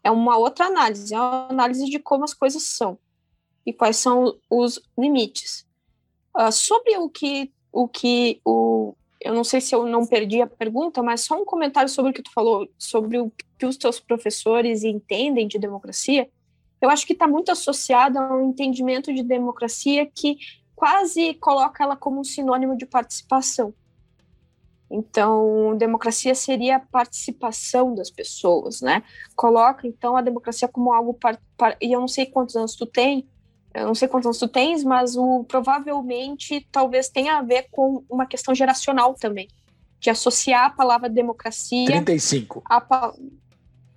[0.03, 2.99] é uma outra análise, é uma análise de como as coisas são
[3.65, 5.67] e quais são os limites.
[6.37, 10.47] Uh, sobre o que o que o eu não sei se eu não perdi a
[10.49, 14.01] pergunta, mas só um comentário sobre o que tu falou, sobre o que os teus
[14.01, 16.29] professores entendem de democracia.
[16.83, 20.37] Eu acho que está muito associado a um entendimento de democracia que
[20.75, 23.73] quase coloca ela como um sinônimo de participação.
[24.91, 29.03] Então, democracia seria a participação das pessoas, né?
[29.35, 31.17] Coloca, então, a democracia como algo...
[31.81, 33.27] E eu não sei quantos anos tu tem,
[33.73, 38.05] eu não sei quantos anos tu tens, mas o provavelmente talvez tenha a ver com
[38.11, 39.49] uma questão geracional também,
[39.99, 42.63] de associar a palavra democracia 35.
[42.69, 43.15] A,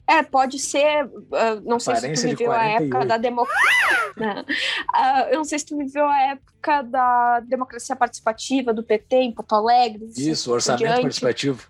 [0.07, 4.15] é, pode ser, uh, não sei se tu viveu a época da democracia.
[4.17, 9.31] uh, eu não sei se tu viveu a época da democracia participativa do PT em
[9.31, 10.07] Porto Alegre.
[10.15, 11.67] Isso, orçamento participativo.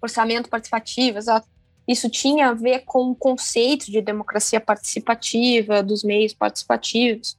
[0.00, 1.46] Orçamento participativo, exato.
[1.86, 7.36] Isso tinha a ver com o conceito de democracia participativa, dos meios participativos,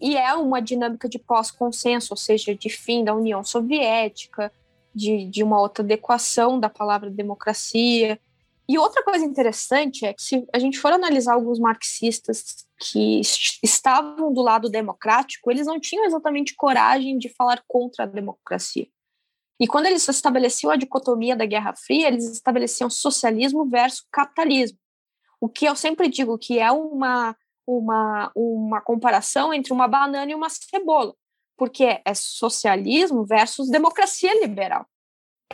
[0.00, 4.52] e é uma dinâmica de pós-consenso, ou seja, de fim da União Soviética,
[4.94, 8.18] de, de uma outra adequação da palavra democracia.
[8.68, 13.22] E outra coisa interessante é que, se a gente for analisar alguns marxistas que
[13.62, 18.86] estavam do lado democrático, eles não tinham exatamente coragem de falar contra a democracia.
[19.58, 24.78] E quando eles estabeleciam a dicotomia da Guerra Fria, eles estabeleciam socialismo versus capitalismo.
[25.40, 27.34] O que eu sempre digo que é uma,
[27.66, 31.14] uma, uma comparação entre uma banana e uma cebola,
[31.56, 34.86] porque é socialismo versus democracia liberal.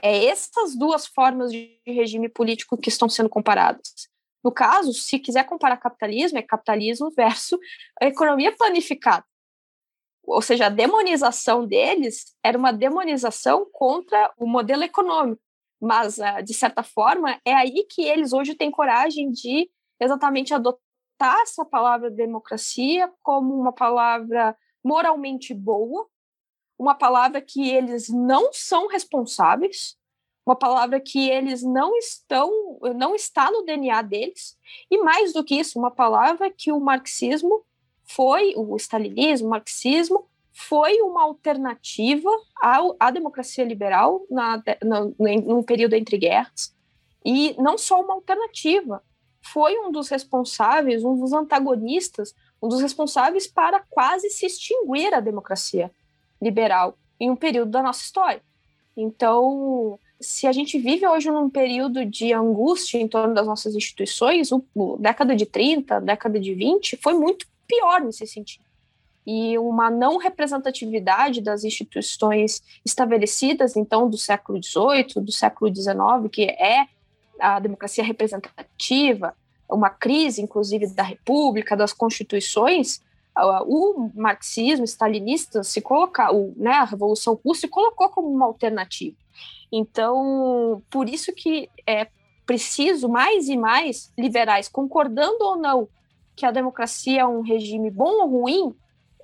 [0.02, 4.08] É essas duas formas de regime político que estão sendo comparadas.
[4.42, 7.58] No caso, se quiser comparar capitalismo, é capitalismo versus
[8.00, 9.24] a economia planificada
[10.26, 15.40] ou seja, a demonização deles era uma demonização contra o modelo econômico.
[15.80, 19.68] Mas, ah, de certa forma, é aí que eles hoje têm coragem de
[20.00, 26.06] exatamente adotar essa palavra democracia como uma palavra moralmente boa,
[26.78, 29.96] uma palavra que eles não são responsáveis,
[30.46, 32.50] uma palavra que eles não estão,
[32.96, 34.58] não está no DNA deles,
[34.90, 37.64] e mais do que isso, uma palavra que o marxismo
[38.04, 45.64] foi o stalinismo, o marxismo, foi uma alternativa ao, à democracia liberal na, no, no
[45.64, 46.74] período entre guerras.
[47.24, 49.02] E não só uma alternativa,
[49.42, 55.20] foi um dos responsáveis, um dos antagonistas, um dos responsáveis para quase se extinguir a
[55.20, 55.90] democracia
[56.44, 58.42] liberal em um período da nossa história.
[58.96, 64.52] Então, se a gente vive hoje num período de angústia em torno das nossas instituições,
[64.52, 68.64] o, o década de 30, década de 20 foi muito pior nesse sentido.
[69.26, 76.42] E uma não representatividade das instituições estabelecidas, então, do século XVIII, do século XIX, que
[76.42, 76.86] é
[77.40, 79.34] a democracia representativa,
[79.68, 83.00] uma crise, inclusive, da república, das constituições,
[83.36, 89.16] o marxismo stalinista se coloca, o, né, a revolução russa se colocou como uma alternativa.
[89.72, 92.06] Então, por isso que é
[92.46, 95.88] preciso mais e mais liberais, concordando ou não
[96.36, 98.74] que a democracia é um regime bom ou ruim,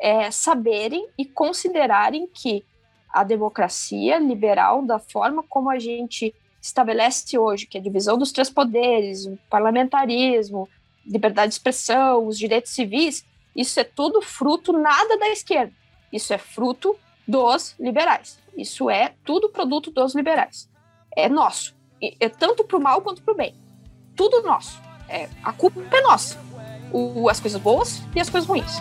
[0.00, 2.64] é, saberem e considerarem que
[3.12, 8.32] a democracia liberal, da forma como a gente estabelece hoje, que é a divisão dos
[8.32, 10.68] três poderes, o parlamentarismo,
[11.04, 13.24] liberdade de expressão, os direitos civis,
[13.60, 15.70] isso é tudo fruto nada da esquerda.
[16.10, 16.96] Isso é fruto
[17.28, 18.38] dos liberais.
[18.56, 20.66] Isso é tudo produto dos liberais.
[21.14, 21.76] É nosso.
[22.18, 23.54] É tanto para o mal quanto para o bem.
[24.16, 24.80] Tudo nosso.
[25.06, 26.38] É, a culpa é nossa.
[26.90, 28.80] O, as coisas boas e as coisas ruins.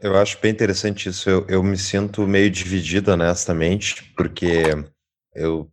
[0.00, 1.28] Eu acho bem interessante isso.
[1.28, 4.62] Eu, eu me sinto meio dividido, honestamente, porque
[5.34, 5.70] eu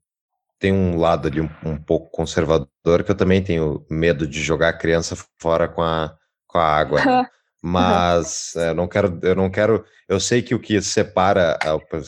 [0.60, 4.70] tenho um lado ali um, um, pouco conservador, que eu também tenho medo de jogar
[4.70, 6.16] a criança fora com a,
[6.48, 7.04] com a água.
[7.04, 7.28] Né?
[7.62, 9.84] Mas eu não quero, eu não quero.
[10.08, 11.58] Eu sei que o que separa,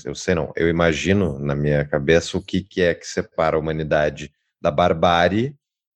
[0.05, 3.59] eu sei não, eu imagino na minha cabeça o que, que é que separa a
[3.59, 5.55] humanidade da barbárie.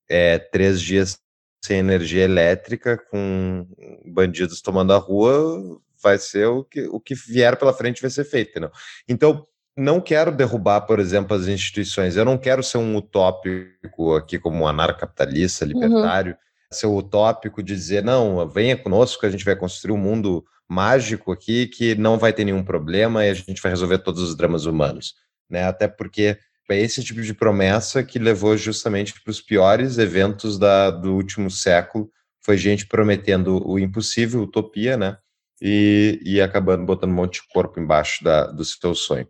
[0.10, 1.20] É três dias
[1.64, 3.68] sem energia elétrica, com
[4.04, 8.24] bandidos tomando a rua, vai ser o que, o que vier pela frente vai ser
[8.24, 8.72] feito, entendeu?
[9.08, 9.46] Então,
[9.76, 12.16] não quero derrubar, por exemplo, as instituições.
[12.16, 15.72] Eu não quero ser um utópico aqui como um anarcapitalista, uhum.
[15.72, 16.38] libertário, uhum.
[16.72, 21.32] ser utópico de dizer, não, venha conosco que a gente vai construir um mundo mágico
[21.32, 24.66] aqui que não vai ter nenhum problema e a gente vai resolver todos os dramas
[24.66, 25.16] humanos,
[25.50, 25.66] né?
[25.66, 26.38] Até porque
[26.70, 31.52] é esse tipo de promessa que levou justamente para os piores eventos da, do último
[31.52, 35.18] século, foi gente prometendo o impossível, utopia, né?
[35.62, 39.28] E, e acabando botando um monte de corpo embaixo da, do seu sonho.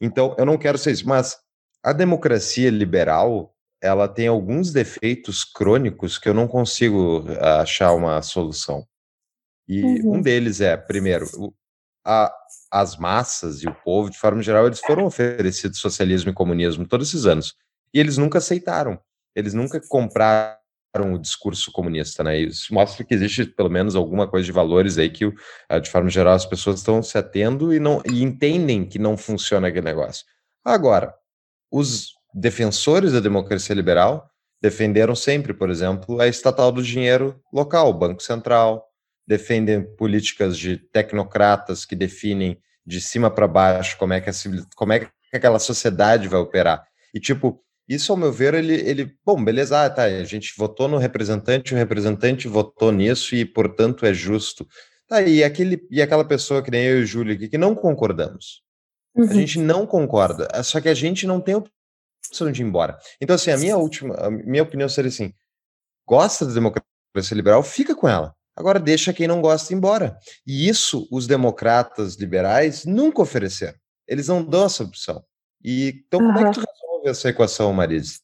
[0.00, 1.36] Então, eu não quero ser isso, mas
[1.82, 3.52] a democracia liberal
[3.82, 8.86] ela tem alguns defeitos crônicos que eu não consigo ah, achar uma solução.
[9.68, 10.14] E uhum.
[10.14, 11.26] um deles é, primeiro,
[12.06, 12.32] a,
[12.70, 17.08] as massas e o povo, de forma geral, eles foram oferecidos socialismo e comunismo todos
[17.08, 17.54] esses anos.
[17.92, 19.00] E eles nunca aceitaram.
[19.34, 20.56] Eles nunca compraram
[21.00, 22.38] o discurso comunista, né?
[22.38, 25.24] Isso mostra que existe pelo menos alguma coisa de valores aí que,
[25.68, 29.16] eh, de forma geral, as pessoas estão se atendo e não e entendem que não
[29.16, 30.26] funciona aquele negócio.
[30.62, 31.14] Agora,
[31.70, 34.28] os defensores da democracia liberal
[34.60, 38.86] defenderam sempre, por exemplo, a estatal do dinheiro local, o Banco Central,
[39.26, 44.32] defendem políticas de tecnocratas que definem de cima para baixo como é que a,
[44.76, 46.84] como é que aquela sociedade vai operar.
[47.14, 50.88] E tipo, isso, ao meu ver, ele, ele bom, beleza, ah, tá, a gente votou
[50.88, 54.66] no representante, o representante votou nisso e, portanto, é justo.
[55.08, 57.74] Tá, e, aquele, e aquela pessoa que nem eu e o Júlio aqui, que não
[57.74, 58.62] concordamos.
[59.14, 59.28] Uhum.
[59.28, 62.96] A gente não concorda, é só que a gente não tem opção de ir embora.
[63.20, 65.34] Então, assim, a minha última, a minha opinião seria assim,
[66.06, 68.34] gosta da democracia liberal, fica com ela.
[68.56, 70.18] Agora deixa quem não gosta embora.
[70.46, 73.78] E isso os democratas liberais nunca ofereceram.
[74.06, 75.24] Eles não dão essa opção.
[75.64, 76.60] E então, como é que tu
[77.02, 78.20] resolve essa equação, Marise?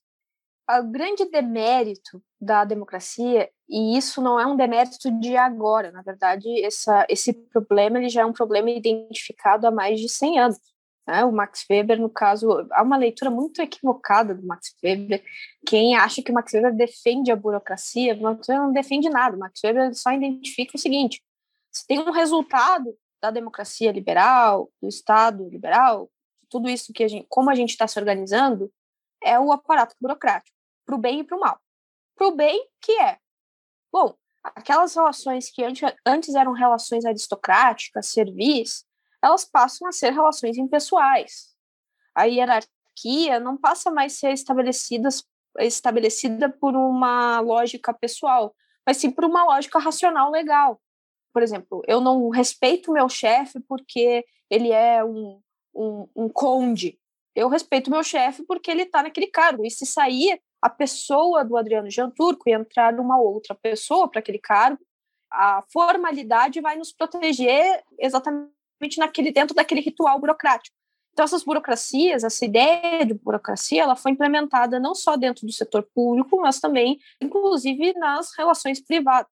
[0.70, 6.62] O grande demérito da democracia, e isso não é um demérito de agora, na verdade,
[6.62, 10.58] essa, esse problema ele já é um problema identificado há mais de 100 anos.
[11.06, 11.24] Né?
[11.24, 15.24] O Max Weber, no caso, há uma leitura muito equivocada do Max Weber.
[15.66, 19.36] Quem acha que o Max Weber defende a burocracia, Max Weber não defende nada.
[19.36, 21.22] O Max Weber só identifica o seguinte:
[21.72, 26.10] se tem um resultado da democracia liberal, do Estado liberal,
[26.48, 28.72] tudo isso que a gente, como a gente está se organizando,
[29.22, 31.60] é o aparato burocrático, para o bem e para o mal.
[32.16, 33.18] Para o bem, que é,
[33.92, 38.84] bom, aquelas relações que antes, antes eram relações aristocráticas, servis,
[39.22, 41.54] elas passam a ser relações impessoais.
[42.14, 45.24] A hierarquia não passa mais a ser estabelecidas,
[45.58, 48.54] estabelecida por uma lógica pessoal,
[48.86, 50.80] mas sim por uma lógica racional legal.
[51.32, 55.40] Por exemplo, eu não respeito meu chefe porque ele é um
[55.78, 56.98] um, um conde.
[57.34, 59.64] Eu respeito meu chefe porque ele está naquele cargo.
[59.64, 64.38] E se sair a pessoa do Adriano Janturco e entrar uma outra pessoa para aquele
[64.38, 64.84] cargo,
[65.30, 70.74] a formalidade vai nos proteger exatamente naquele dentro daquele ritual burocrático.
[71.12, 75.82] Então, essas burocracias, essa ideia de burocracia, ela foi implementada não só dentro do setor
[75.94, 79.30] público, mas também, inclusive, nas relações privadas.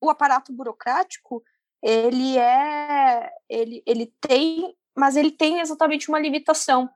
[0.00, 1.42] O aparato burocrático,
[1.80, 6.88] ele é, ele, ele tem, mas ele tem exatamente uma limitação.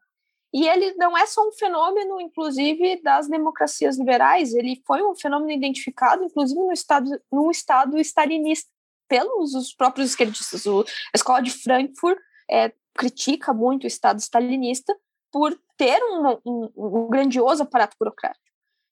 [0.53, 5.51] E ele não é só um fenômeno, inclusive, das democracias liberais, ele foi um fenômeno
[5.51, 8.71] identificado, inclusive, no Estado, no estado stalinista,
[9.09, 10.65] pelos os próprios esquerdistas.
[10.67, 12.19] O, a escola de Frankfurt
[12.51, 14.97] é, critica muito o Estado stalinista
[15.31, 18.47] por ter um, um, um grandioso aparato burocrático.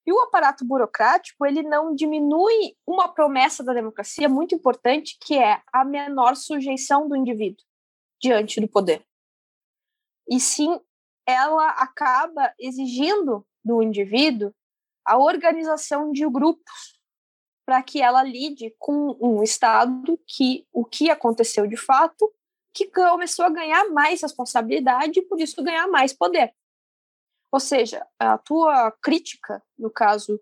[0.07, 5.63] E o aparato burocrático, ele não diminui uma promessa da democracia muito importante, que é
[5.73, 7.65] a menor sujeição do indivíduo
[8.25, 9.05] diante do poder.
[10.27, 10.81] E sim,
[11.27, 14.55] ela acaba exigindo do indivíduo
[15.05, 16.99] a organização de grupos
[17.67, 22.33] para que ela lide com um Estado que o que aconteceu de fato,
[22.73, 26.55] que começou a ganhar mais responsabilidade e por isso ganhar mais poder.
[27.53, 30.41] Ou seja, a tua crítica, no caso,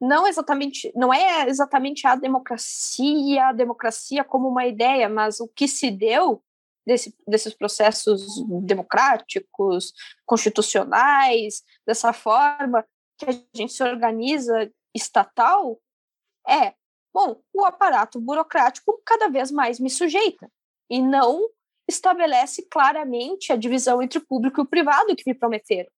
[0.00, 5.68] não exatamente, não é exatamente a democracia, a democracia como uma ideia, mas o que
[5.68, 6.42] se deu
[6.90, 9.92] desse, desses processos democráticos,
[10.26, 12.84] constitucionais, dessa forma
[13.16, 15.80] que a gente se organiza estatal,
[16.48, 16.74] é,
[17.14, 20.50] bom, o aparato burocrático cada vez mais me sujeita
[20.90, 21.48] e não
[21.88, 25.90] estabelece claramente a divisão entre o público e o privado que me prometeram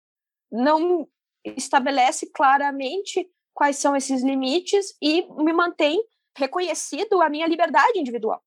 [0.51, 1.09] não
[1.43, 6.03] estabelece claramente quais são esses limites e me mantém
[6.37, 8.43] reconhecido a minha liberdade individual.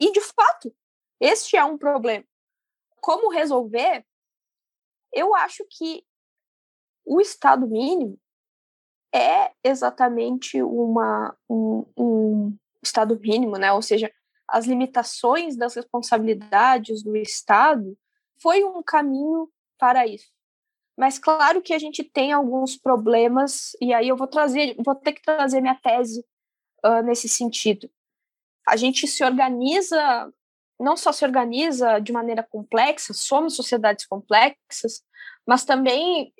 [0.00, 0.72] E, de fato,
[1.24, 2.24] este é um problema.
[3.00, 4.04] Como resolver?
[5.12, 6.04] Eu acho que
[7.04, 8.18] o Estado mínimo
[9.14, 13.72] é exatamente uma, um, um Estado mínimo, né?
[13.72, 14.12] ou seja,
[14.48, 17.96] as limitações das responsabilidades do Estado
[18.40, 19.48] foi um caminho
[19.78, 20.30] para isso.
[20.96, 25.12] Mas claro que a gente tem alguns problemas, e aí eu vou trazer, vou ter
[25.12, 26.24] que trazer minha tese
[26.84, 27.90] uh, nesse sentido.
[28.66, 30.32] A gente se organiza,
[30.84, 35.02] não só se organiza de maneira complexa, somos sociedades complexas,
[35.46, 36.32] mas também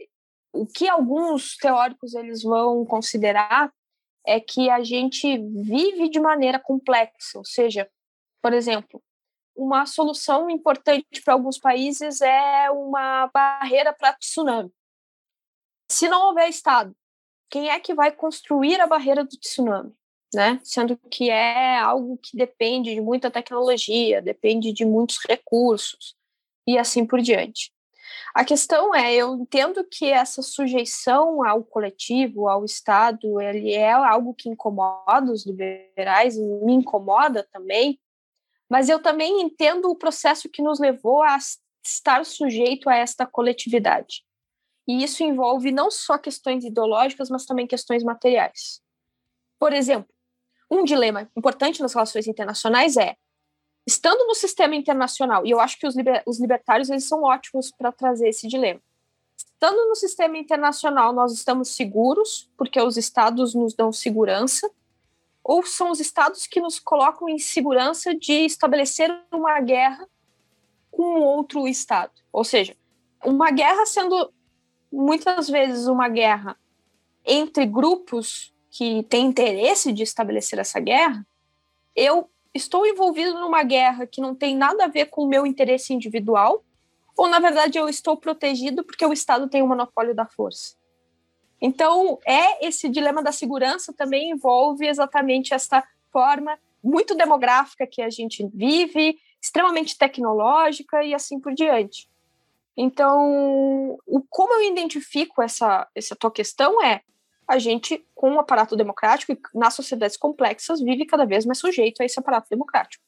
[0.53, 3.73] o que alguns teóricos eles vão considerar
[4.27, 7.91] é que a gente vive de maneira complexa, ou seja,
[8.43, 9.03] por exemplo,
[9.57, 14.73] uma solução importante para alguns países é uma barreira para tsunami.
[15.91, 16.95] Se não houver Estado,
[17.51, 19.95] quem é que vai construir a barreira do tsunami?
[20.35, 20.59] Né?
[20.65, 26.17] Sendo que é algo que depende de muita tecnologia, depende de muitos recursos
[26.67, 27.73] e assim por diante.
[28.35, 34.35] A questão é, eu entendo que essa sujeição ao coletivo, ao Estado, ele é algo
[34.35, 38.01] que incomoda os liberais, me incomoda também,
[38.69, 41.39] mas eu também entendo o processo que nos levou a
[41.85, 44.25] estar sujeito a esta coletividade.
[44.87, 48.83] E isso envolve não só questões ideológicas, mas também questões materiais.
[49.59, 50.14] Por exemplo,
[50.71, 53.17] um dilema importante nas relações internacionais é,
[53.87, 57.71] estando no sistema internacional, e eu acho que os, liber, os libertários eles são ótimos
[57.71, 58.81] para trazer esse dilema.
[59.37, 64.71] Estando no sistema internacional, nós estamos seguros, porque os estados nos dão segurança,
[65.43, 70.09] ou são os estados que nos colocam em segurança de estabelecer uma guerra
[70.91, 72.13] com outro estado.
[72.33, 72.75] Ou seja,
[73.23, 74.33] uma guerra sendo
[74.91, 76.57] muitas vezes uma guerra
[77.25, 81.25] entre grupos que têm interesse de estabelecer essa guerra,
[81.95, 85.95] eu estou envolvido numa guerra que não tem nada a ver com o meu interesse
[85.95, 86.65] individual,
[87.17, 90.75] ou na verdade eu estou protegido porque o Estado tem o monopólio da força.
[91.63, 95.81] Então, é esse dilema da segurança também envolve exatamente essa
[96.13, 102.11] forma muito demográfica que a gente vive, extremamente tecnológica e assim por diante.
[102.77, 107.03] Então, o, como eu identifico essa, essa tua questão é
[107.47, 111.59] a gente, com o um aparato democrático e nas sociedades complexas, vive cada vez mais
[111.59, 113.03] sujeito a esse aparato democrático.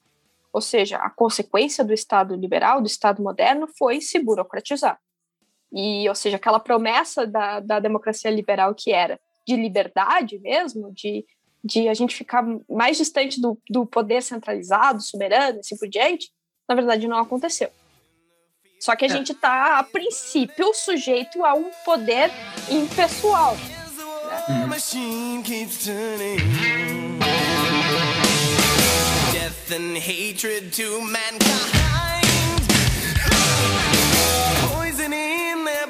[0.52, 4.98] Ou seja, a consequência do Estado liberal, do Estado moderno, foi se burocratizar.
[5.72, 11.24] E, ou seja, aquela promessa da, da democracia liberal que era de liberdade mesmo, de,
[11.62, 16.30] de a gente ficar mais distante do, do poder centralizado, soberano, assim por diante,
[16.68, 17.70] na verdade não aconteceu.
[18.80, 19.10] Só que a é.
[19.10, 22.30] gente está, a princípio, sujeito a um poder
[22.70, 23.56] impessoal.
[24.48, 26.36] Né?
[29.32, 31.66] Death and hatred to mankind.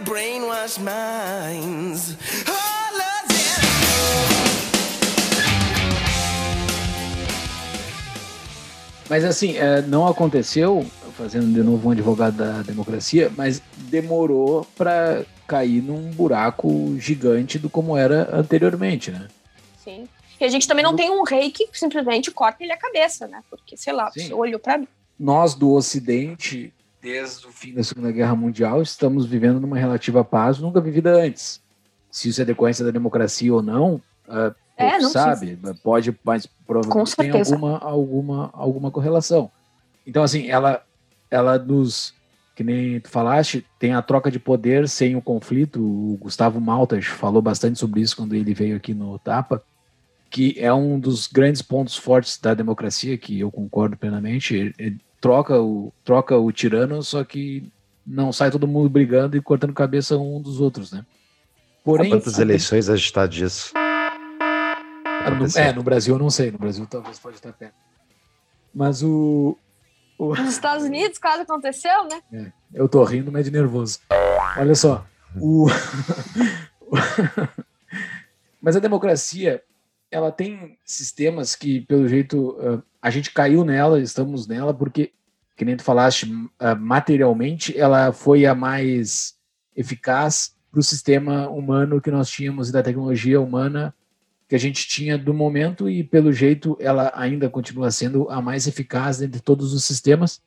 [0.05, 2.17] brainwashed minds.
[9.09, 10.85] Mas assim, é, não aconteceu
[11.17, 17.71] fazendo de novo um advogado da democracia, mas demorou para cair num buraco gigante do
[17.71, 19.29] como era anteriormente, né?
[19.83, 20.09] Sim.
[20.41, 23.43] E a gente também não tem um rei que simplesmente corta ele a cabeça, né?
[23.49, 24.33] Porque, sei lá, Sim.
[24.33, 24.89] olhou para mim.
[25.19, 30.59] Nós do Ocidente, desde o fim da Segunda Guerra Mundial, estamos vivendo numa relativa paz
[30.59, 31.61] nunca vivida antes.
[32.11, 33.95] Se isso é decorrência da democracia ou não,
[34.29, 35.81] uh, é, não sabe, precisa.
[35.83, 39.51] pode, mas provavelmente tem alguma, alguma, alguma correlação.
[40.07, 40.85] Então, assim, ela,
[41.31, 42.13] ela nos,
[42.57, 45.79] que nem tu falaste, tem a troca de poder sem o conflito.
[45.79, 49.63] O Gustavo Maltas falou bastante sobre isso quando ele veio aqui no Tapa,
[50.31, 54.57] que é um dos grandes pontos fortes da democracia, que eu concordo plenamente.
[54.57, 57.71] Ele, ele troca o, troca o tirano, só que
[58.07, 61.05] não sai todo mundo brigando e cortando cabeça um dos outros, né?
[61.85, 63.75] Porém, quantas eleições a gente está disso?
[65.39, 67.75] No, é, no Brasil eu não sei, no Brasil talvez pode estar perto.
[68.75, 69.59] Mas o,
[70.19, 70.35] o...
[70.35, 72.21] Nos Estados Unidos quase aconteceu, né?
[72.33, 74.01] É, eu tô rindo, mas de nervoso.
[74.57, 75.07] Olha só,
[75.41, 75.67] o...
[78.61, 79.63] mas a democracia,
[80.11, 82.57] ela tem sistemas que, pelo jeito,
[83.01, 85.13] a gente caiu nela, estamos nela, porque,
[85.57, 86.27] que nem tu falaste,
[86.79, 89.37] materialmente, ela foi a mais
[89.75, 93.95] eficaz para o sistema humano que nós tínhamos e da tecnologia humana
[94.49, 98.67] que a gente tinha do momento e, pelo jeito, ela ainda continua sendo a mais
[98.67, 100.41] eficaz entre todos os sistemas,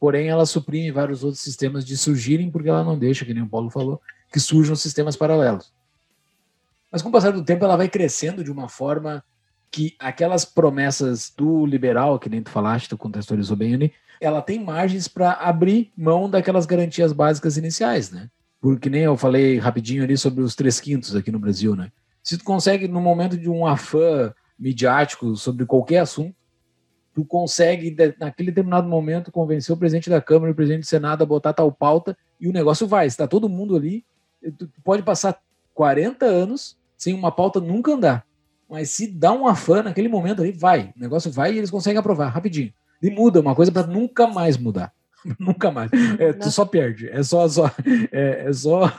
[0.00, 3.48] porém ela suprime vários outros sistemas de surgirem porque ela não deixa, que nem o
[3.48, 4.00] Paulo falou,
[4.32, 5.72] que surjam sistemas paralelos.
[6.90, 9.22] Mas com o passar do tempo ela vai crescendo de uma forma
[9.70, 14.62] que aquelas promessas do liberal, que nem tu falaste, tu contextualizou bem, Uni, ela tem
[14.62, 18.28] margens para abrir mão daquelas garantias básicas iniciais, né?
[18.60, 21.90] Porque nem eu falei rapidinho ali sobre os três quintos aqui no Brasil, né?
[22.22, 26.34] Se tu consegue, no momento de um afã midiático sobre qualquer assunto,
[27.14, 31.22] tu consegue, naquele determinado momento, convencer o presidente da Câmara e o presidente do Senado
[31.22, 33.06] a botar tal pauta e o negócio vai.
[33.06, 34.04] Está todo mundo ali,
[34.56, 35.40] tu pode passar
[35.74, 38.26] 40 anos sem uma pauta nunca andar.
[38.68, 40.92] Mas se dá um afã naquele momento ali, vai.
[40.96, 42.72] O negócio vai e eles conseguem aprovar rapidinho.
[43.02, 44.92] E muda uma coisa para nunca mais mudar.
[45.38, 45.90] nunca mais.
[46.18, 47.08] É, tu só perde.
[47.10, 47.66] É só, só
[48.10, 48.90] é, é só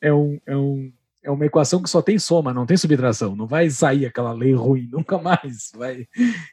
[0.00, 0.92] é um, é um
[1.26, 3.34] é uma equação que só tem soma, não tem subtração.
[3.34, 6.06] Não vai sair aquela lei ruim nunca mais, vai,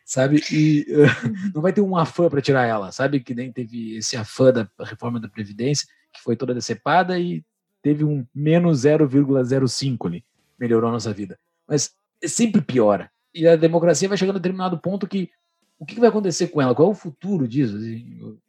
[0.03, 0.41] sabe?
[0.51, 3.19] E uh, não vai ter um afã para tirar ela, sabe?
[3.19, 7.45] Que nem teve esse afã da reforma da previdência que foi toda decepada e
[7.84, 10.26] teve um menos 0,05 ali,
[10.59, 11.38] melhorou a nossa vida.
[11.67, 11.91] Mas
[12.26, 13.11] sempre piora.
[13.32, 15.30] E a democracia vai chegando a determinado ponto que
[15.78, 16.74] o que vai acontecer com ela?
[16.74, 17.76] Qual é o futuro disso?
[17.76, 18.39] Assim,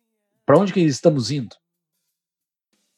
[0.47, 1.55] para onde que estamos indo?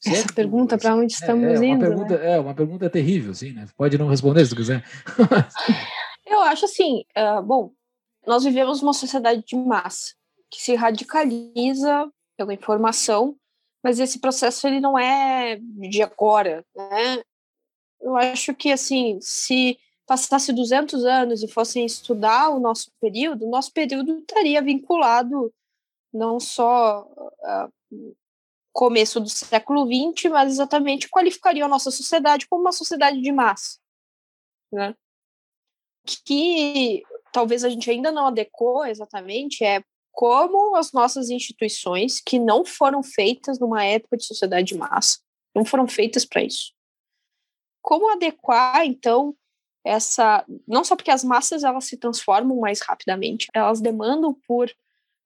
[0.04, 1.80] Essa pergunta para onde estamos é, é uma indo?
[1.80, 2.32] Pergunta, né?
[2.32, 3.66] É uma pergunta terrível, assim, né?
[3.76, 4.84] Pode não responder se quiser.
[6.26, 7.72] Eu acho assim, uh, bom,
[8.26, 10.14] nós vivemos uma sociedade de massa
[10.50, 13.36] que se radicaliza pela informação,
[13.82, 17.22] mas esse processo ele não é de agora, né?
[18.00, 23.72] Eu acho que assim, se passasse 200 anos e fossem estudar o nosso período, nosso
[23.72, 25.52] período estaria vinculado
[26.12, 27.72] não só uh,
[28.76, 33.78] começo do século XX, mas exatamente qualificaria a nossa sociedade como uma sociedade de massa,
[34.70, 34.94] né?
[36.04, 37.02] Que
[37.32, 43.02] talvez a gente ainda não adequou exatamente é como as nossas instituições, que não foram
[43.02, 45.20] feitas numa época de sociedade de massa,
[45.54, 46.74] não foram feitas para isso.
[47.80, 49.34] Como adequar, então,
[49.84, 50.44] essa.
[50.68, 54.70] Não só porque as massas elas se transformam mais rapidamente, elas demandam por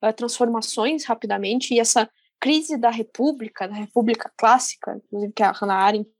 [0.05, 2.09] uh, transformações rapidamente, e essa
[2.41, 6.11] crise da República, da República Clássica, inclusive que a Hannah Arendt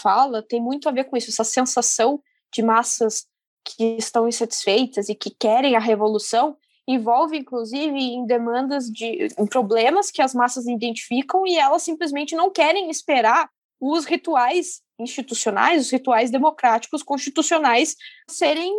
[0.00, 2.20] fala, tem muito a ver com isso, essa sensação
[2.52, 3.26] de massas
[3.64, 10.10] que estão insatisfeitas e que querem a revolução, envolve inclusive em demandas de em problemas
[10.10, 16.30] que as massas identificam e elas simplesmente não querem esperar os rituais institucionais, os rituais
[16.30, 17.94] democráticos constitucionais
[18.28, 18.72] serem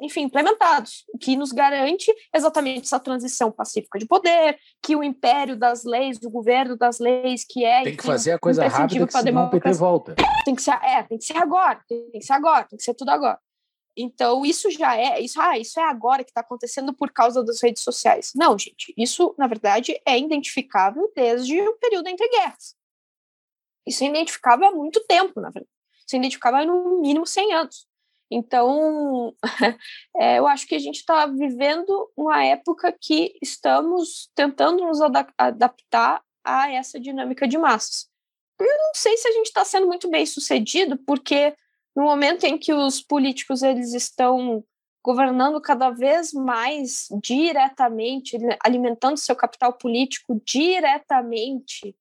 [0.00, 5.56] enfim, implementados, o que nos garante exatamente essa transição pacífica de poder, que o império
[5.56, 9.12] das leis, o governo das leis, que é tem que fazer a coisa rápida, que
[9.12, 10.14] senão o PT volta.
[10.44, 12.94] Tem que ser, é, tem que ser agora, tem que ser agora, tem que ser
[12.94, 13.38] tudo agora.
[13.96, 17.60] Então isso já é, isso, ah, isso é agora que está acontecendo por causa das
[17.62, 18.32] redes sociais.
[18.34, 22.74] Não, gente, isso na verdade é identificável desde o período entre guerras.
[23.86, 25.70] Isso é identificável há muito tempo, na verdade.
[26.06, 27.89] Isso é identificável há no mínimo 100 anos.
[28.30, 29.34] Então,
[30.16, 35.00] é, eu acho que a gente está vivendo uma época que estamos tentando nos
[35.36, 38.08] adaptar a essa dinâmica de massas.
[38.58, 41.54] Eu não sei se a gente está sendo muito bem sucedido, porque
[41.96, 44.62] no momento em que os políticos eles estão
[45.02, 51.96] governando cada vez mais diretamente, alimentando seu capital político diretamente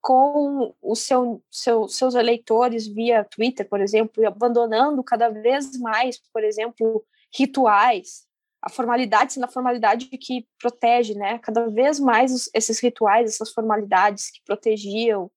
[0.00, 6.18] com os seu, seu, seus eleitores via Twitter, por exemplo, e abandonando cada vez mais,
[6.32, 8.26] por exemplo, rituais,
[8.62, 11.38] a formalidade sendo a formalidade que protege, né?
[11.38, 15.30] Cada vez mais esses rituais, essas formalidades que protegiam,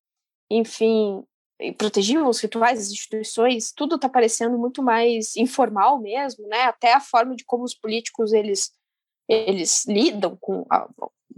[0.50, 1.24] enfim,
[1.78, 6.64] protegiam os rituais, as instituições, tudo está parecendo muito mais informal mesmo, né?
[6.64, 8.72] Até a forma de como os políticos eles
[9.28, 10.88] eles lidam com a,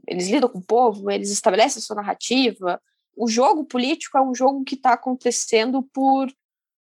[0.08, 2.82] eles lidam com o povo, eles estabelecem a sua narrativa.
[3.16, 6.28] O jogo político é um jogo que está acontecendo por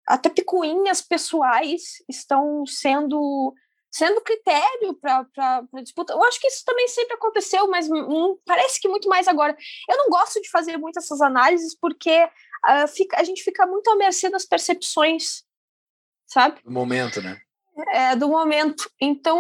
[0.08, 3.54] até picuinhas pessoais estão sendo
[3.92, 6.14] sendo critério para disputa.
[6.14, 9.56] Eu acho que isso também sempre aconteceu, mas hum, parece que muito mais agora.
[9.90, 13.90] Eu não gosto de fazer muito essas análises porque uh, fica, a gente fica muito
[13.90, 15.44] à mercê das percepções,
[16.26, 16.62] sabe?
[16.64, 17.42] Do momento, né?
[17.90, 18.90] É, do momento.
[19.00, 19.40] Então,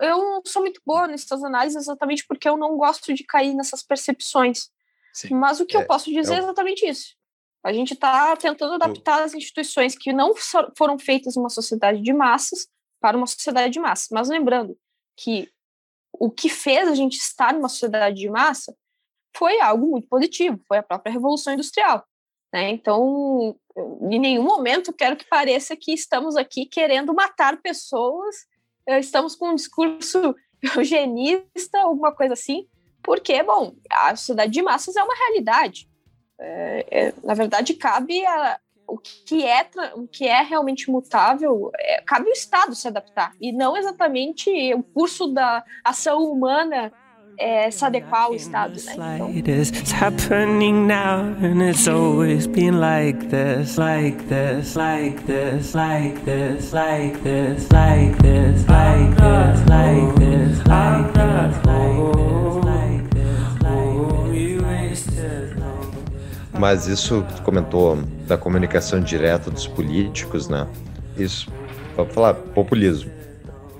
[0.00, 3.82] eu não sou muito boa nessas análises exatamente porque eu não gosto de cair nessas
[3.82, 4.70] percepções.
[5.18, 5.34] Sim.
[5.34, 7.16] Mas o que é, eu posso dizer é, é exatamente isso.
[7.64, 10.32] A gente está tentando adaptar as instituições que não
[10.76, 12.68] foram feitas numa sociedade de massas
[13.00, 14.06] para uma sociedade de massa.
[14.12, 14.78] Mas lembrando
[15.16, 15.50] que
[16.12, 18.76] o que fez a gente estar numa sociedade de massa
[19.36, 22.04] foi algo muito positivo, foi a própria Revolução Industrial.
[22.52, 22.70] Né?
[22.70, 23.56] Então,
[24.02, 28.36] em nenhum momento quero que pareça que estamos aqui querendo matar pessoas,
[28.86, 30.34] eh, estamos com um discurso
[30.76, 32.68] eugenista, alguma coisa assim,
[33.08, 35.88] porque, bom, a sociedade de massas é uma realidade.
[36.38, 42.02] É, é, na verdade, cabe a, o que é o que é realmente mutável é,
[42.02, 46.92] cabe o Estado se adaptar e não exatamente o curso da ação humana
[47.38, 48.92] é, se adequar ao Estado, né?
[48.94, 49.30] Então...
[66.58, 67.96] Mas isso que tu comentou
[68.26, 70.66] da comunicação direta dos políticos, né?
[71.16, 71.48] Isso,
[71.96, 73.12] vamos falar, populismo.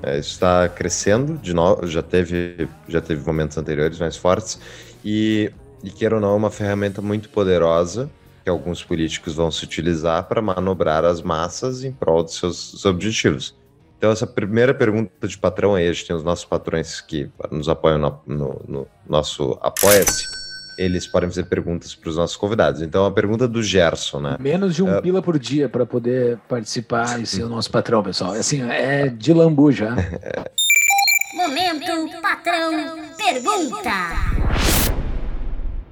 [0.01, 4.61] É, isso está crescendo de novo, já teve, já teve momentos anteriores mais fortes,
[5.05, 5.51] e,
[5.83, 8.09] e queira ou não, é uma ferramenta muito poderosa
[8.45, 13.57] que alguns políticos vão se utilizar para manobrar as massas em prol dos seus objetivos.
[13.99, 17.69] Então, essa primeira pergunta de patrão aí, a gente tem os nossos patrões que nos
[17.69, 20.38] apoiam no, no, no nosso Apoia-se
[20.79, 22.81] eles podem fazer perguntas para os nossos convidados.
[22.81, 24.37] Então, a pergunta do Gerson, né?
[24.39, 28.01] Menos de um uh, pila por dia para poder participar e ser o nosso patrão,
[28.01, 28.33] pessoal.
[28.33, 29.97] Assim, é de lambu já.
[31.35, 33.91] Momento patrão pergunta.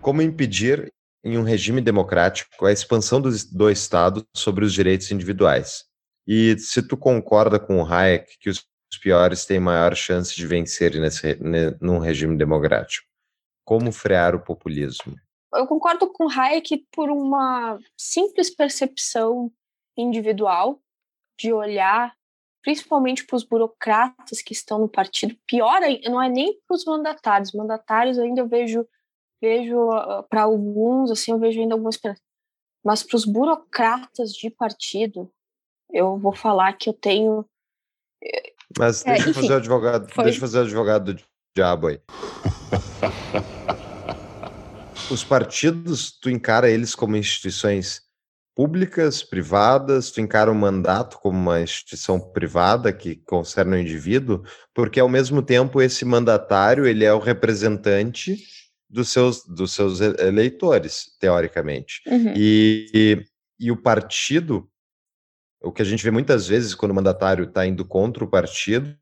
[0.00, 0.92] Como impedir
[1.24, 5.84] em um regime democrático a expansão do, do Estado sobre os direitos individuais?
[6.28, 8.64] E se tu concorda com o Hayek que os
[9.02, 11.38] piores têm maior chance de vencer nesse,
[11.80, 13.06] num regime democrático?
[13.66, 15.14] Como frear o populismo?
[15.52, 19.52] Eu concordo com Hayek por uma simples percepção
[19.96, 20.80] individual
[21.38, 22.14] de olhar
[22.66, 25.36] principalmente para os burocratas que estão no partido.
[25.46, 27.52] Pior, não é nem para os mandatários.
[27.52, 28.84] Mandatários ainda eu vejo,
[29.40, 32.20] vejo uh, para alguns, assim, eu vejo ainda alguma esperança.
[32.84, 35.30] Mas para os burocratas de partido,
[35.92, 37.44] eu vou falar que eu tenho.
[38.76, 40.24] Mas é, deixa é, eu fazer o advogado, foi...
[40.24, 41.22] deixa eu fazer o advogado do
[41.56, 42.00] diabo aí.
[45.08, 48.02] Os partidos, tu encara eles como instituições
[48.56, 54.42] públicas, privadas, tu encara o mandato como uma instituição privada que concerne o indivíduo,
[54.74, 58.36] porque ao mesmo tempo esse mandatário, ele é o representante
[58.90, 62.02] dos seus, dos seus eleitores, teoricamente.
[62.06, 62.32] Uhum.
[62.34, 63.24] E, e,
[63.60, 64.68] e o partido,
[65.62, 68.96] o que a gente vê muitas vezes quando o mandatário está indo contra o partido,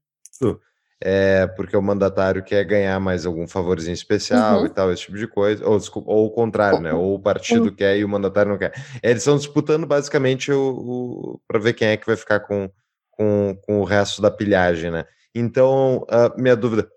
[1.06, 4.66] é porque o mandatário quer ganhar mais algum favorzinho especial uhum.
[4.66, 5.68] e tal, esse tipo de coisa.
[5.68, 6.94] Ou, desculpa, ou o contrário, né?
[6.94, 7.74] Ou o partido uhum.
[7.74, 8.72] quer e o mandatário não quer.
[9.02, 12.70] Eles estão disputando basicamente o, o para ver quem é que vai ficar com,
[13.10, 15.04] com, com o resto da pilhagem, né?
[15.34, 16.88] Então, a minha dúvida,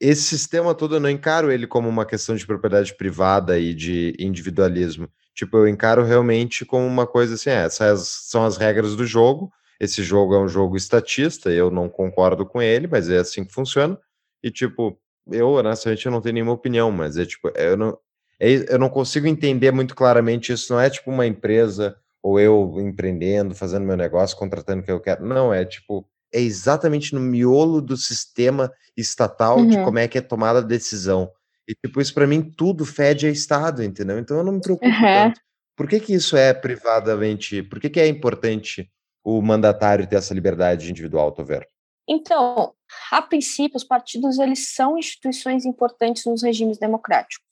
[0.00, 4.14] esse sistema todo eu não encaro ele como uma questão de propriedade privada e de
[4.20, 5.08] individualismo.
[5.34, 9.50] Tipo, eu encaro realmente como uma coisa assim, é, essas são as regras do jogo,
[9.80, 13.52] esse jogo é um jogo estatista, eu não concordo com ele, mas é assim que
[13.52, 13.98] funciona.
[14.42, 14.98] E, tipo,
[15.30, 17.98] eu, honestamente, eu não tenho nenhuma opinião, mas é tipo, eu não,
[18.40, 20.72] é, eu não consigo entender muito claramente isso.
[20.72, 25.00] Não é tipo uma empresa ou eu empreendendo, fazendo meu negócio, contratando o que eu
[25.00, 25.24] quero.
[25.24, 29.68] Não, é tipo, é exatamente no miolo do sistema estatal uhum.
[29.68, 31.30] de como é que é tomada a decisão.
[31.68, 34.18] E, tipo, isso para mim tudo fede a Estado, entendeu?
[34.18, 35.00] Então eu não me preocupo uhum.
[35.00, 35.40] tanto.
[35.76, 37.62] Por que, que isso é privadamente?
[37.62, 38.90] Por que, que é importante
[39.28, 41.68] o mandatário ter essa liberdade individual, Tover?
[42.08, 42.72] Então,
[43.10, 47.44] a princípio, os partidos eles são instituições importantes nos regimes democráticos,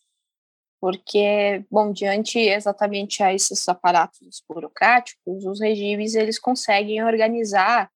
[0.80, 7.90] porque, bom, diante exatamente a esses aparatos burocráticos, os regimes eles conseguem organizar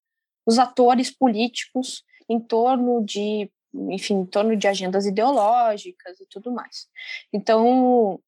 [0.46, 6.86] os atores políticos em torno de, enfim, em torno de agendas ideológicas e tudo mais.
[7.32, 8.20] Então,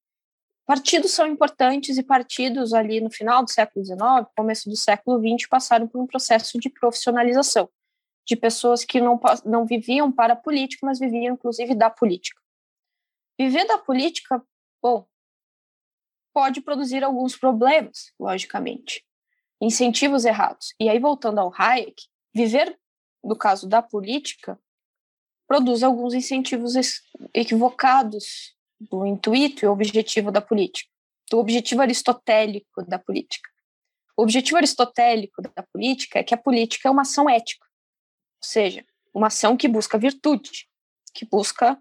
[0.66, 4.00] partidos são importantes e partidos ali no final do século XIX,
[4.36, 7.68] começo do século XX, passaram por um processo de profissionalização
[8.24, 12.40] de pessoas que não, não viviam para a política, mas viviam, inclusive, da política.
[13.38, 14.42] Viver da política,
[14.80, 15.06] bom,
[16.32, 19.04] pode produzir alguns problemas, logicamente.
[19.60, 20.74] Incentivos errados.
[20.78, 22.78] E aí, voltando ao Hayek, viver,
[23.22, 24.58] no caso da política,
[25.46, 26.74] produz alguns incentivos
[27.34, 28.56] equivocados
[28.90, 30.90] do intuito e objetivo da política,
[31.30, 33.48] do objetivo aristotélico da política.
[34.16, 37.64] O objetivo aristotélico da política é que a política é uma ação ética.
[37.64, 40.68] Ou seja, uma ação que busca virtude,
[41.14, 41.78] que busca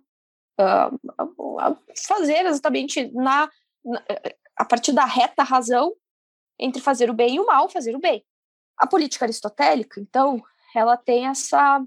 [0.60, 1.78] uh,
[2.08, 3.49] fazer exatamente na,
[3.84, 4.04] na,
[4.58, 5.93] a partir da reta razão
[6.60, 8.24] entre fazer o bem e o mal, fazer o bem.
[8.78, 10.41] A política aristotélica, então,
[10.76, 11.84] ela tem essa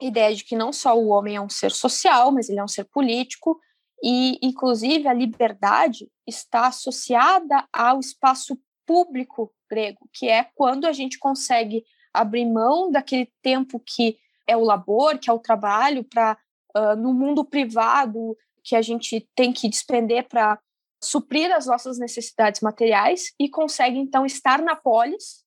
[0.00, 2.68] ideia de que não só o homem é um ser social, mas ele é um
[2.68, 3.60] ser político,
[4.02, 11.18] e, inclusive, a liberdade está associada ao espaço público grego, que é quando a gente
[11.18, 16.36] consegue abrir mão daquele tempo que é o labor, que é o trabalho, para
[16.76, 20.58] uh, no mundo privado que a gente tem que despender para
[21.02, 25.44] suprir as nossas necessidades materiais e consegue então estar na polis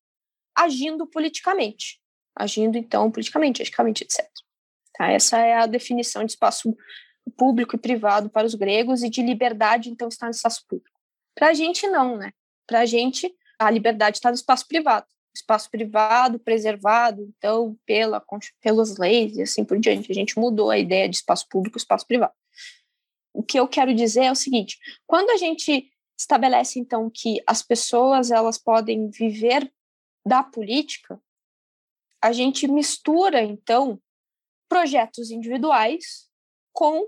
[0.55, 1.99] agindo politicamente,
[2.35, 4.25] agindo então politicamente, eticamente, etc.
[4.93, 5.11] Tá?
[5.11, 6.75] Essa é a definição de espaço
[7.38, 10.99] público e privado para os gregos e de liberdade então está no espaço público.
[11.33, 12.31] Para a gente não, né?
[12.67, 18.23] Para a gente a liberdade está no espaço privado espaço privado preservado, então, pela,
[18.61, 20.11] pelas leis e assim por diante.
[20.11, 22.33] A gente mudou a ideia de espaço público e espaço privado.
[23.33, 27.61] O que eu quero dizer é o seguinte: quando a gente estabelece, então, que as
[27.61, 29.71] pessoas elas podem viver
[30.25, 31.21] da política,
[32.21, 34.01] a gente mistura, então,
[34.69, 36.29] projetos individuais
[36.73, 37.07] com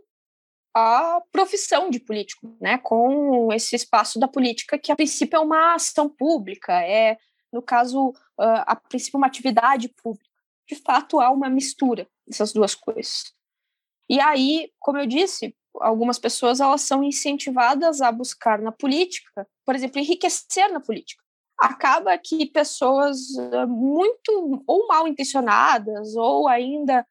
[0.78, 5.73] a profissão de político, né, com esse espaço da política que a princípio é uma
[5.73, 7.17] ação pública, é
[7.51, 10.30] no caso, uh, a princípio, uma atividade pública.
[10.69, 13.34] De fato, há uma mistura dessas duas coisas.
[14.07, 19.73] E aí, como eu disse, algumas pessoas elas são incentivadas a buscar na política, por
[19.73, 21.23] exemplo, enriquecer na política.
[21.57, 23.17] Acaba que pessoas
[23.67, 27.05] muito ou mal intencionadas ou ainda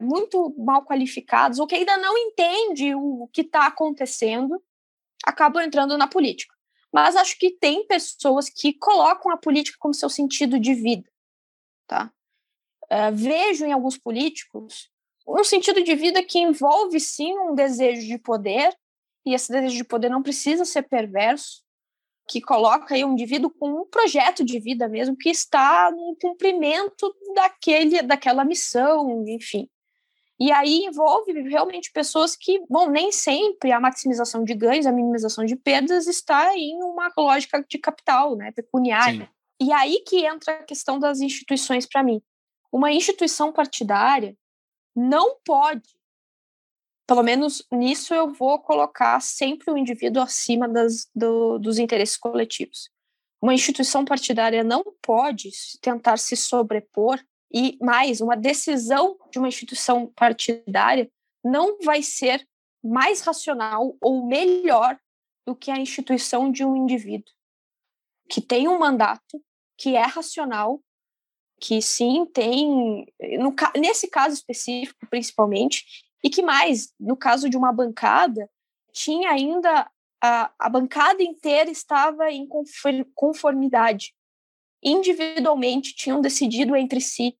[0.00, 4.62] muito mal qualificadas ou que ainda não entende o que está acontecendo
[5.24, 6.54] acabam entrando na política
[6.92, 11.08] mas acho que tem pessoas que colocam a política como seu sentido de vida,
[11.86, 12.12] tá?
[12.84, 14.90] Uh, vejo em alguns políticos
[15.26, 18.76] um sentido de vida que envolve sim um desejo de poder
[19.24, 21.62] e esse desejo de poder não precisa ser perverso,
[22.28, 27.14] que coloca aí um indivíduo com um projeto de vida mesmo que está no cumprimento
[27.34, 29.68] daquele daquela missão, enfim.
[30.40, 35.44] E aí envolve realmente pessoas que, bom, nem sempre a maximização de ganhos, a minimização
[35.44, 39.26] de perdas está em uma lógica de capital, né, pecuniária.
[39.26, 39.66] Sim.
[39.68, 42.22] E aí que entra a questão das instituições para mim.
[42.72, 44.34] Uma instituição partidária
[44.96, 45.88] não pode,
[47.06, 52.88] pelo menos nisso eu vou colocar sempre o indivíduo acima das, do, dos interesses coletivos.
[53.42, 55.50] Uma instituição partidária não pode
[55.82, 57.22] tentar se sobrepor
[57.52, 61.10] e mais, uma decisão de uma instituição partidária
[61.44, 62.46] não vai ser
[62.82, 64.98] mais racional ou melhor
[65.46, 67.32] do que a instituição de um indivíduo
[68.30, 69.42] que tem um mandato,
[69.76, 70.80] que é racional,
[71.60, 73.04] que sim tem,
[73.38, 75.84] no, nesse caso específico principalmente,
[76.22, 78.48] e que mais, no caso de uma bancada,
[78.92, 79.90] tinha ainda
[80.22, 82.46] a, a bancada inteira estava em
[83.14, 84.14] conformidade.
[84.82, 87.36] Individualmente tinham decidido entre si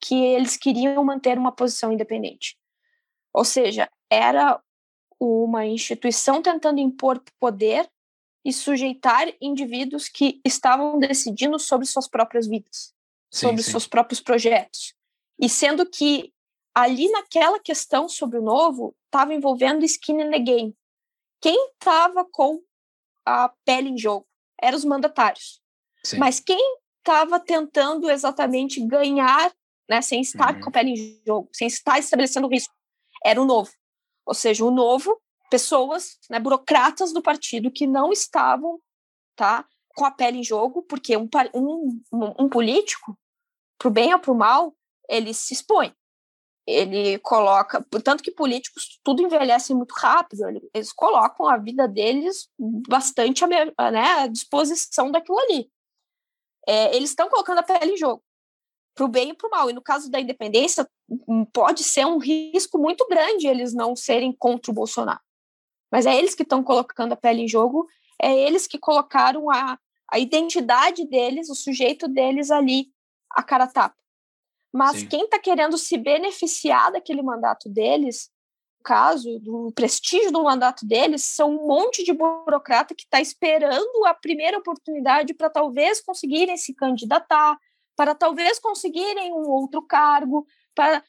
[0.00, 2.56] que eles queriam manter uma posição independente.
[3.32, 4.60] Ou seja, era
[5.18, 7.88] uma instituição tentando impor poder
[8.44, 12.94] e sujeitar indivíduos que estavam decidindo sobre suas próprias vidas,
[13.30, 13.70] sim, sobre sim.
[13.70, 14.94] seus próprios projetos.
[15.38, 16.32] E sendo que
[16.74, 20.76] ali naquela questão sobre o novo estava envolvendo skin in the game.
[21.40, 22.60] Quem estava com
[23.26, 24.26] a pele em jogo
[24.60, 25.60] eram os mandatários.
[26.04, 26.18] Sim.
[26.18, 29.52] Mas quem estava tentando exatamente ganhar
[29.90, 30.60] né, sem estar uhum.
[30.60, 32.72] com a pele em jogo, sem estar estabelecendo risco.
[33.24, 33.72] Era o novo.
[34.24, 38.80] Ou seja, o novo, pessoas, né, burocratas do partido que não estavam
[39.34, 43.18] tá, com a pele em jogo, porque um, um, um político,
[43.76, 44.76] para o bem ou para o mal,
[45.08, 45.92] ele se expõe.
[46.64, 50.42] Ele coloca, tanto que políticos tudo envelhece muito rápido,
[50.72, 52.48] eles colocam a vida deles
[52.86, 55.68] bastante né, à disposição daquilo ali.
[56.68, 58.22] É, eles estão colocando a pele em jogo,
[59.00, 59.70] para o bem e para o mal.
[59.70, 64.30] E no caso da independência, hum, pode ser um risco muito grande eles não serem
[64.32, 65.20] contra o Bolsonaro.
[65.90, 67.88] Mas é eles que estão colocando a pele em jogo,
[68.20, 69.78] é eles que colocaram a,
[70.12, 72.88] a identidade deles, o sujeito deles ali,
[73.30, 73.96] a cara tapa.
[74.72, 75.06] Mas Sim.
[75.08, 78.30] quem está querendo se beneficiar daquele mandato deles,
[78.78, 84.06] no caso do prestígio do mandato deles, são um monte de burocrata que está esperando
[84.06, 87.58] a primeira oportunidade para talvez conseguirem se candidatar,
[88.00, 91.04] para talvez conseguirem um outro cargo, para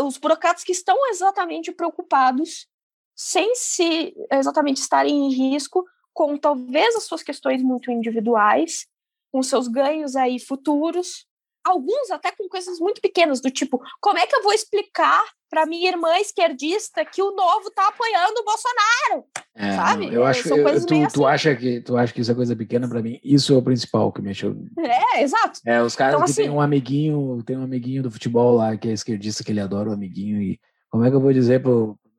[0.00, 2.66] os burocratas que estão exatamente preocupados,
[3.14, 5.84] sem se exatamente estarem em risco,
[6.14, 8.86] com talvez as suas questões muito individuais,
[9.30, 11.26] com seus ganhos aí futuros,
[11.64, 15.66] alguns até com coisas muito pequenas, do tipo, como é que eu vou explicar para
[15.66, 19.24] minha irmã esquerdista que o novo tá apoiando o Bolsonaro?
[19.54, 20.12] É, sabe?
[20.12, 21.06] Eu acho eu, tu, assim.
[21.14, 23.20] tu acha que tu acha que isso é coisa pequena para mim?
[23.22, 24.54] Isso é o principal que me achou.
[24.78, 25.60] É, exato.
[25.64, 28.76] É, os caras então, que assim, tem um amiguinho, tem um amiguinho do futebol lá
[28.76, 30.60] que é esquerdista que ele adora o amiguinho e
[30.90, 32.10] como é que eu vou dizer pro, pro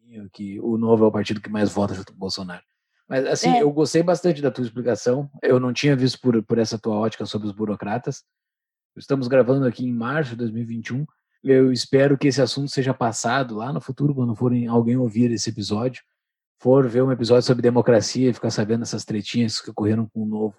[0.00, 2.62] amiguinho que o novo é o partido que mais vota junto com o Bolsonaro?
[3.08, 3.62] Mas assim, é.
[3.62, 5.28] eu gostei bastante da tua explicação.
[5.42, 8.22] Eu não tinha visto por, por essa tua ótica sobre os burocratas.
[8.96, 11.04] Estamos gravando aqui em março de 2021.
[11.42, 15.50] Eu espero que esse assunto seja passado lá no futuro, quando forem alguém ouvir esse
[15.50, 16.02] episódio,
[16.60, 20.26] for ver um episódio sobre democracia e ficar sabendo essas tretinhas que ocorreram com o
[20.26, 20.54] novo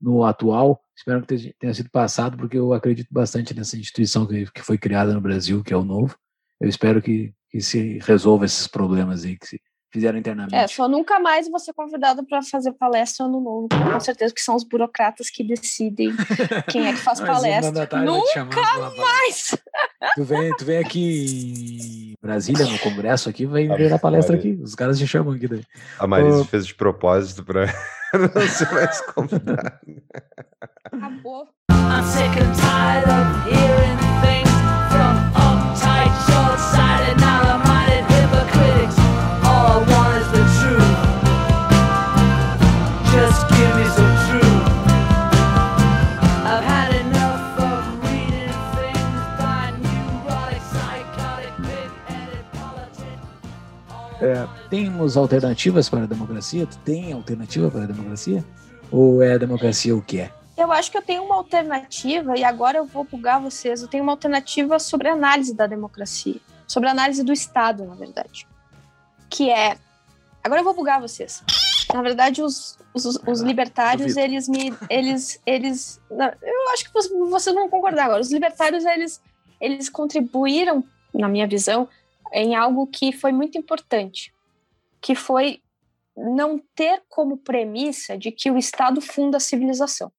[0.00, 0.82] no atual.
[0.96, 5.20] Espero que tenha sido passado, porque eu acredito bastante nessa instituição que, foi criada no
[5.20, 6.16] Brasil, que é o novo.
[6.60, 9.60] Eu espero que, que se resolva esses problemas aí, que se,
[9.90, 10.54] fizeram internamente.
[10.54, 14.40] É, só nunca mais vou ser convidado para fazer palestra no novo, com certeza que
[14.40, 16.14] são os burocratas que decidem
[16.70, 17.88] quem é que faz palestra.
[18.02, 19.56] Nunca mais!
[20.14, 24.58] Tu vem, tu vem aqui em Brasília, no congresso aqui, vai ver a palestra aqui,
[24.62, 25.62] os caras te chamam aqui daí.
[25.98, 27.66] A Marisa fez de propósito para
[28.12, 29.78] não ser mais convidado.
[30.86, 31.46] Acabou.
[31.70, 34.09] I'm sick and tired of hearing
[54.70, 56.64] temos alternativas para a democracia?
[56.64, 58.44] Tu tem alternativa para a democracia?
[58.90, 60.30] Ou é a democracia o que é?
[60.56, 63.82] Eu acho que eu tenho uma alternativa, e agora eu vou bugar vocês.
[63.82, 66.36] Eu tenho uma alternativa sobre a análise da democracia,
[66.66, 68.46] sobre a análise do Estado, na verdade.
[69.28, 69.76] Que é.
[70.44, 71.42] Agora eu vou bugar vocês.
[71.92, 74.72] Na verdade, os, os, os libertários, eles me.
[74.88, 75.40] Eles.
[75.46, 78.20] eles eu acho que vocês vão concordar agora.
[78.20, 79.20] Os libertários, eles,
[79.60, 81.88] eles contribuíram, na minha visão,
[82.32, 84.32] em algo que foi muito importante,
[85.00, 85.62] que foi
[86.16, 90.12] não ter como premissa de que o Estado funda a civilização.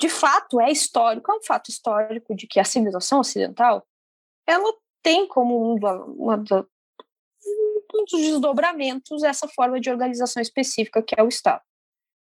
[0.00, 3.86] De fato, é histórico, é um fato histórico de que a civilização ocidental
[4.46, 4.72] ela
[5.02, 6.64] tem como um, uma,
[7.94, 11.62] um dos desdobramentos essa forma de organização específica que é o Estado.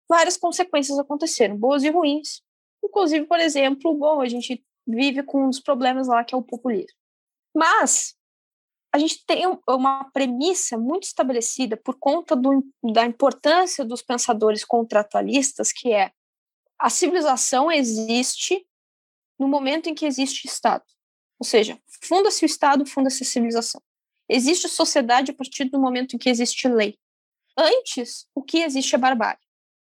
[0.09, 2.41] Várias consequências aconteceram, boas e ruins.
[2.83, 6.43] Inclusive, por exemplo, bom, a gente vive com um dos problemas lá que é o
[6.43, 6.97] populismo.
[7.53, 8.15] Mas
[8.97, 15.71] a gente tem uma premissa muito estabelecida por conta do, da importância dos pensadores contratualistas,
[15.71, 16.11] que é
[16.79, 18.67] a civilização existe
[19.39, 20.83] no momento em que existe Estado.
[21.39, 23.81] Ou seja, funda-se o Estado, funda-se a civilização.
[24.27, 26.97] Existe sociedade a partir do momento em que existe lei.
[27.55, 29.39] Antes, o que existe é barbárie.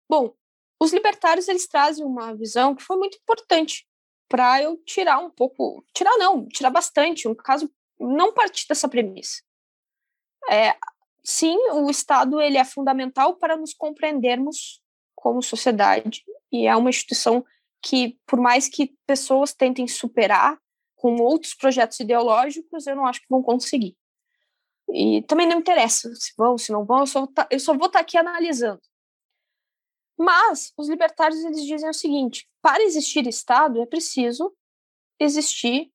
[0.09, 0.33] Bom,
[0.79, 3.87] os libertários eles trazem uma visão que foi muito importante
[4.27, 9.41] para eu tirar um pouco, tirar não, tirar bastante, um caso não partir dessa premissa.
[10.49, 10.75] É,
[11.23, 14.81] sim, o Estado ele é fundamental para nos compreendermos
[15.15, 17.43] como sociedade e é uma instituição
[17.81, 20.59] que, por mais que pessoas tentem superar
[20.95, 23.95] com outros projetos ideológicos, eu não acho que vão conseguir.
[24.89, 27.87] E também não interessa se vão, se não vão, eu só, tá, eu só vou
[27.87, 28.81] estar tá aqui analisando.
[30.17, 34.55] Mas os libertários eles dizem o seguinte: para existir Estado é preciso
[35.19, 35.91] existir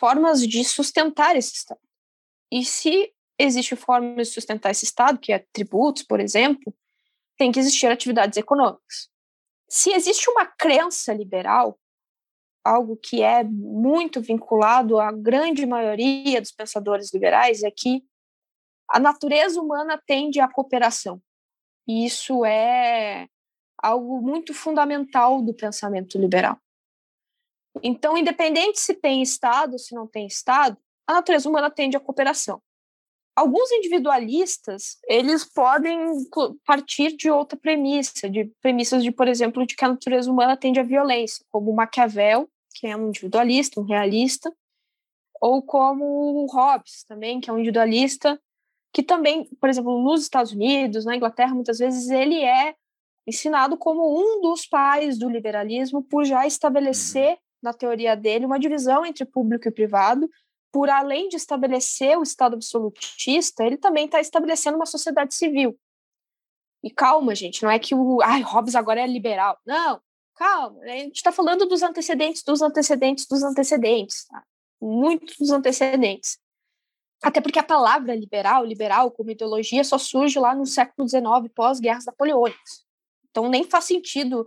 [0.00, 1.80] formas de sustentar esse Estado.
[2.50, 6.74] E se existe forma de sustentar esse Estado, que é tributos, por exemplo,
[7.36, 9.08] tem que existir atividades econômicas.
[9.68, 11.78] Se existe uma crença liberal,
[12.64, 18.02] algo que é muito vinculado à grande maioria dos pensadores liberais, é que
[18.88, 21.22] a natureza humana tende à cooperação.
[21.86, 23.28] E isso é
[23.82, 26.58] algo muito fundamental do pensamento liberal.
[27.82, 30.76] Então, independente se tem Estado ou se não tem Estado,
[31.06, 32.60] a natureza humana tende à cooperação.
[33.34, 35.98] Alguns individualistas, eles podem
[36.66, 40.80] partir de outra premissa, de premissas de, por exemplo, de que a natureza humana tende
[40.80, 44.52] à violência, como Maquiavel, que é um individualista, um realista,
[45.40, 48.38] ou como Hobbes também, que é um individualista,
[48.92, 52.74] que também, por exemplo, nos Estados Unidos, na Inglaterra, muitas vezes ele é
[53.26, 59.04] ensinado como um dos pais do liberalismo por já estabelecer na teoria dele uma divisão
[59.04, 60.28] entre público e privado,
[60.72, 65.78] por além de estabelecer o Estado absolutista, ele também está estabelecendo uma sociedade civil.
[66.82, 69.58] E calma, gente, não é que o ai, Hobbes agora é liberal.
[69.66, 70.00] Não,
[70.34, 74.26] calma, a gente está falando dos antecedentes, dos antecedentes, dos antecedentes.
[74.26, 74.42] Tá?
[74.80, 76.38] Muitos antecedentes.
[77.22, 82.06] Até porque a palavra liberal, liberal como ideologia, só surge lá no século XIX, pós-guerras
[82.06, 82.89] napoleônicas.
[83.30, 84.46] Então nem faz sentido.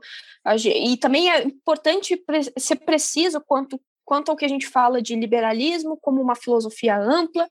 [0.65, 2.21] E também é importante
[2.57, 7.49] ser preciso quanto, quanto ao que a gente fala de liberalismo como uma filosofia ampla,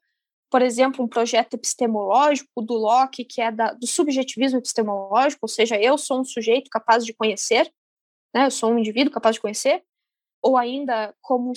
[0.50, 5.80] por exemplo, um projeto epistemológico do Locke, que é da, do subjetivismo epistemológico, ou seja,
[5.80, 7.72] eu sou um sujeito capaz de conhecer,
[8.34, 9.82] né, eu sou um indivíduo capaz de conhecer,
[10.42, 11.54] ou ainda como,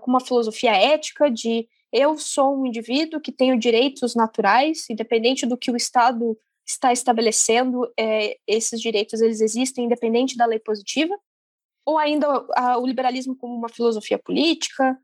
[0.00, 5.56] como uma filosofia ética de eu sou um indivíduo que tenho direitos naturais, independente do
[5.56, 11.14] que o Estado está estabelecendo, é, esses direitos eles existem independente da lei positiva,
[11.84, 14.98] ou ainda a, o liberalismo como uma filosofia política,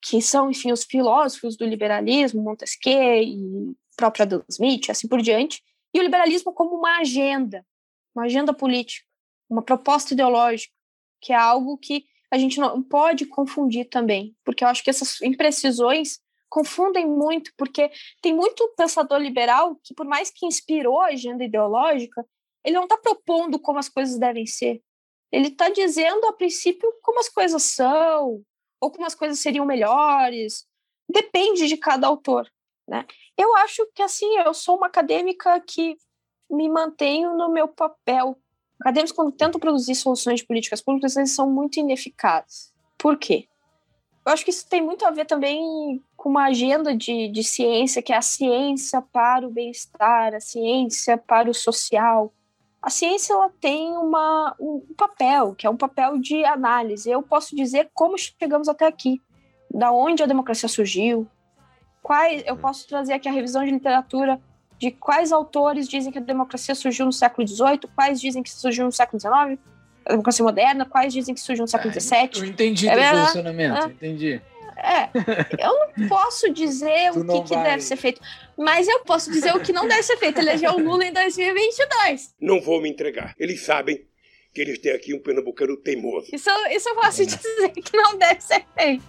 [0.00, 5.62] que são, enfim, os filósofos do liberalismo, Montesquieu e próprio Adam Smith, assim por diante,
[5.94, 7.64] e o liberalismo como uma agenda,
[8.14, 9.06] uma agenda política,
[9.48, 10.72] uma proposta ideológica,
[11.20, 15.20] que é algo que a gente não pode confundir também, porque eu acho que essas
[15.20, 16.18] imprecisões
[16.52, 22.22] confundem muito, porque tem muito pensador liberal que, por mais que inspirou a agenda ideológica,
[22.62, 24.82] ele não está propondo como as coisas devem ser.
[25.32, 28.42] Ele está dizendo, a princípio, como as coisas são,
[28.78, 30.66] ou como as coisas seriam melhores.
[31.08, 32.46] Depende de cada autor.
[32.86, 33.06] Né?
[33.34, 35.96] Eu acho que, assim, eu sou uma acadêmica que
[36.50, 38.38] me mantenho no meu papel.
[38.78, 42.74] Acadêmicos, quando tentam produzir soluções de políticas públicas, eles são muito ineficazes.
[42.98, 43.48] Por quê?
[44.24, 48.00] Eu acho que isso tem muito a ver também com uma agenda de, de ciência,
[48.00, 52.32] que é a ciência para o bem-estar, a ciência para o social.
[52.80, 57.10] A ciência ela tem uma, um papel, que é um papel de análise.
[57.10, 59.20] Eu posso dizer como chegamos até aqui,
[59.68, 61.26] da onde a democracia surgiu,
[62.00, 64.40] quais, eu posso trazer aqui a revisão de literatura
[64.78, 68.84] de quais autores dizem que a democracia surgiu no século XVIII, quais dizem que surgiu
[68.84, 69.58] no século XIX,
[70.06, 72.16] a democracia moderna, quais dizem que surgiu no século XVII.
[72.16, 74.40] Ah, eu entendi é, teu posicionamento, entendi.
[74.82, 75.08] É,
[75.64, 78.20] eu não posso dizer o que, que deve ser feito,
[78.58, 80.40] mas eu posso dizer o que não deve ser feito.
[80.40, 82.34] Eleger o Lula em 2022.
[82.40, 83.34] Não vou me entregar.
[83.38, 84.04] Eles sabem
[84.52, 86.28] que eles têm aqui um pernambucano teimoso.
[86.32, 89.04] Isso, isso eu posso dizer que não deve ser feito.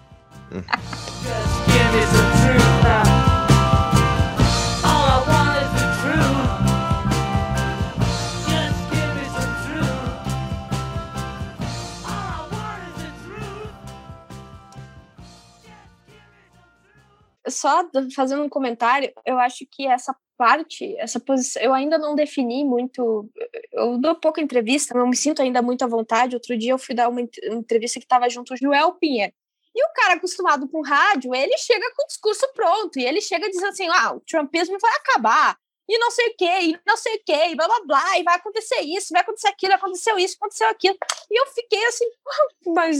[17.48, 22.64] Só fazendo um comentário, eu acho que essa parte, essa posição, eu ainda não defini
[22.65, 23.30] muito.
[23.72, 26.36] Eu dou pouca entrevista, não me sinto ainda muito à vontade.
[26.36, 29.34] Outro dia eu fui dar uma entrevista que estava junto o Joel Pinheiro.
[29.76, 33.49] E o cara acostumado com rádio, ele chega com o discurso pronto, e ele chega
[33.49, 35.57] dizendo assim: ah, o trumpismo vai acabar,
[35.90, 38.24] e não sei o quê, e não sei o quê, e blá blá blá, e
[38.24, 40.95] vai acontecer isso, vai acontecer aquilo, aconteceu isso, aconteceu aquilo.
[41.30, 42.99] E eu fiquei assim, ah, mas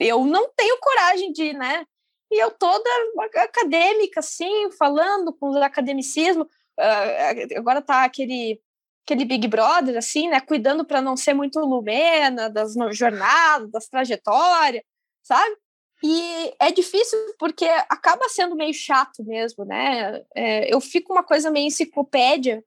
[0.00, 1.86] eu não tenho coragem de, né?
[2.30, 2.90] E eu toda
[3.36, 6.44] acadêmica, assim, falando com o academicismo.
[6.78, 8.60] Uh, agora tá aquele
[9.06, 14.82] aquele Big Brother, assim, né, cuidando para não ser muito lumena das jornadas, das trajetórias,
[15.22, 15.56] sabe?
[16.02, 20.22] E é difícil porque acaba sendo meio chato mesmo, né?
[20.34, 22.62] É, eu fico uma coisa meio enciclopédia,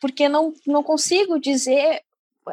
[0.00, 2.02] porque não, não consigo dizer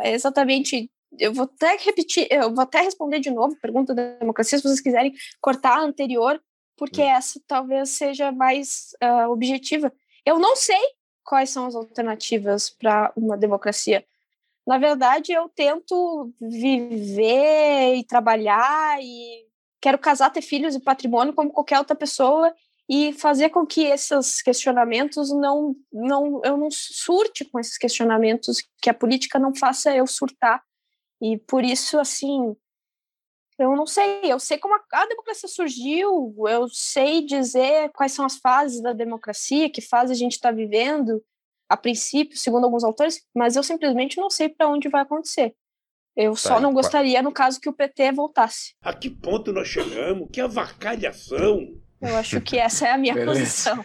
[0.03, 0.89] exatamente
[1.19, 4.64] eu vou até repetir, eu vou até responder de novo a pergunta da democracia, se
[4.64, 6.41] vocês quiserem cortar a anterior,
[6.76, 7.10] porque hum.
[7.10, 9.91] essa talvez seja mais uh, objetiva.
[10.26, 10.81] Eu não sei
[11.23, 14.06] quais são as alternativas para uma democracia.
[14.65, 19.45] Na verdade, eu tento viver e trabalhar e
[19.81, 22.53] quero casar, ter filhos e patrimônio como qualquer outra pessoa
[22.90, 28.90] e fazer com que esses questionamentos não, não eu não surte com esses questionamentos, que
[28.90, 30.61] a política não faça eu surtar
[31.23, 32.53] e por isso, assim,
[33.57, 38.25] eu não sei, eu sei como a, a, democracia surgiu, eu sei dizer quais são
[38.25, 41.23] as fases da democracia, que fase a gente está vivendo,
[41.69, 45.55] a princípio, segundo alguns autores, mas eu simplesmente não sei para onde vai acontecer.
[46.13, 48.75] Eu só Tá, não e gostaria, no caso, que o PT voltasse.
[48.81, 50.29] A que ponto nós chegamos?
[50.29, 51.73] Que avacalhação!
[52.01, 53.83] Eu acho que essa é a minha posição.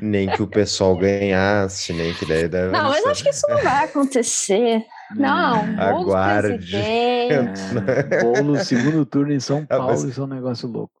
[0.00, 3.46] Nem que o pessoal ganhasse, nem que daí deve Não, mas eu acho que isso
[3.48, 4.84] não vai acontecer.
[5.10, 6.76] Não, Boulos Aguarde.
[6.76, 10.92] É, bolo segundo turno em São Ah, Paulo, mas- isso é um negócio louco.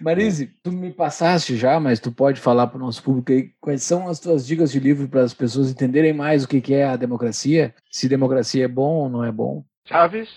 [0.00, 3.82] Marise, tu me passaste já, mas tu pode falar para o nosso público aí quais
[3.82, 6.84] são as tuas dicas de livro para as pessoas entenderem mais o que que é
[6.84, 9.64] a democracia, se democracia é bom ou não é bom.
[9.86, 10.28] Chaves,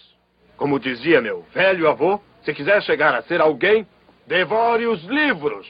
[0.57, 3.85] como dizia meu velho avô, se quiser chegar a ser alguém,
[4.25, 5.67] devore os livros.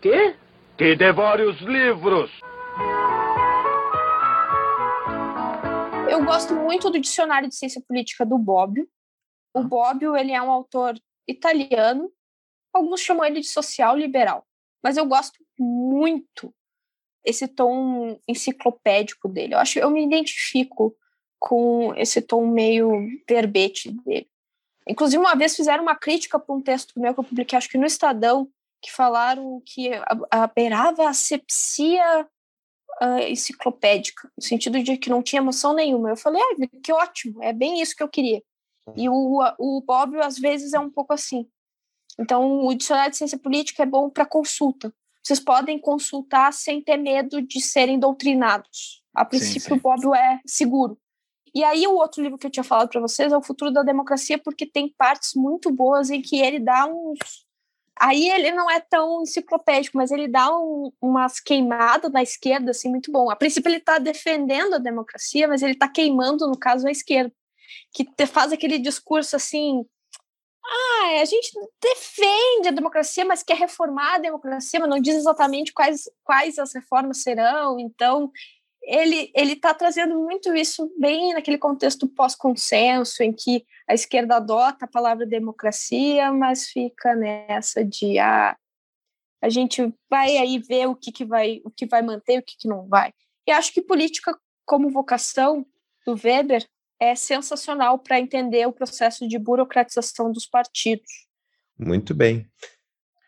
[0.00, 0.34] Quê?
[0.76, 2.32] Que devore os livros.
[6.20, 8.86] Eu gosto muito do Dicionário de Ciência Política do Bobbio.
[9.54, 12.12] O Bobbio, ele é um autor italiano.
[12.74, 14.46] Alguns chamam ele de social liberal.
[14.84, 16.54] Mas eu gosto muito
[17.24, 19.54] esse tom enciclopédico dele.
[19.54, 20.94] Eu acho eu me identifico
[21.38, 22.92] com esse tom meio
[23.26, 24.28] verbete dele.
[24.86, 27.78] Inclusive, uma vez fizeram uma crítica para um texto meu que eu publiquei, acho que
[27.78, 28.46] no Estadão,
[28.82, 32.28] que falaram que a- a- beirava a asepsia
[33.00, 36.10] ah, enciclopédica, no sentido de que não tinha emoção nenhuma.
[36.10, 38.42] Eu falei, ah, que ótimo, é bem isso que eu queria.
[38.96, 41.48] E o, o Bobbio, às vezes, é um pouco assim.
[42.18, 44.92] Então, o dicionário de ciência política é bom para consulta.
[45.22, 49.02] Vocês podem consultar sem ter medo de serem doutrinados.
[49.14, 49.74] A princípio, sim.
[49.74, 50.98] o Bobbio é seguro.
[51.54, 53.82] E aí, o outro livro que eu tinha falado para vocês é O Futuro da
[53.82, 57.18] Democracia, porque tem partes muito boas em que ele dá uns.
[58.00, 62.88] Aí ele não é tão enciclopédico, mas ele dá um- umas queimadas na esquerda, assim,
[62.88, 63.30] muito bom.
[63.30, 67.30] A princípio, ele está defendendo a democracia, mas ele está queimando, no caso, a esquerda,
[67.92, 69.84] que faz aquele discurso assim.
[70.64, 71.50] Ah, a gente
[71.82, 76.74] defende a democracia, mas quer reformar a democracia, mas não diz exatamente quais, quais as
[76.74, 77.78] reformas serão.
[77.78, 78.30] Então,
[78.82, 84.84] ele ele está trazendo muito isso bem naquele contexto pós-consenso, em que a esquerda adota
[84.84, 88.56] a palavra democracia, mas fica nessa de ah,
[89.42, 92.56] a gente vai aí ver o que, que vai o que vai manter, o que,
[92.56, 93.12] que não vai.
[93.46, 95.66] E acho que política como vocação
[96.06, 96.66] do Weber
[97.00, 101.10] é sensacional para entender o processo de burocratização dos partidos.
[101.78, 102.46] Muito bem.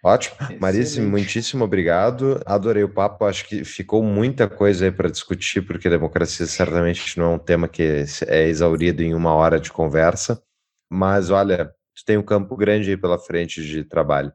[0.02, 0.36] Ótimo.
[0.60, 1.10] Marise, Excelente.
[1.10, 2.40] muitíssimo obrigado.
[2.44, 3.24] Adorei o papo.
[3.24, 7.68] Acho que ficou muita coisa aí para discutir, porque democracia certamente não é um tema
[7.68, 10.42] que é exaurido em uma hora de conversa.
[10.90, 14.32] Mas olha, tu tem um campo grande aí pela frente de trabalho.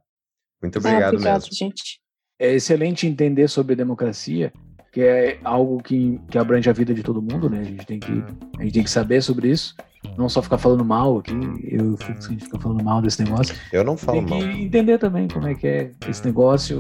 [0.61, 1.53] Muito obrigado, ah, obrigado, mesmo.
[1.53, 1.99] gente.
[2.39, 4.53] É excelente entender sobre democracia,
[4.91, 7.59] que é algo que, que abrange a vida de todo mundo, né?
[7.59, 8.11] A gente tem que
[8.57, 9.75] a gente tem que saber sobre isso,
[10.17, 11.33] não só ficar falando mal aqui.
[11.63, 13.55] Eu fico sem ficar falando mal desse negócio.
[13.73, 14.55] Eu não falo tem que mal.
[14.57, 16.79] entender também como é que é esse negócio,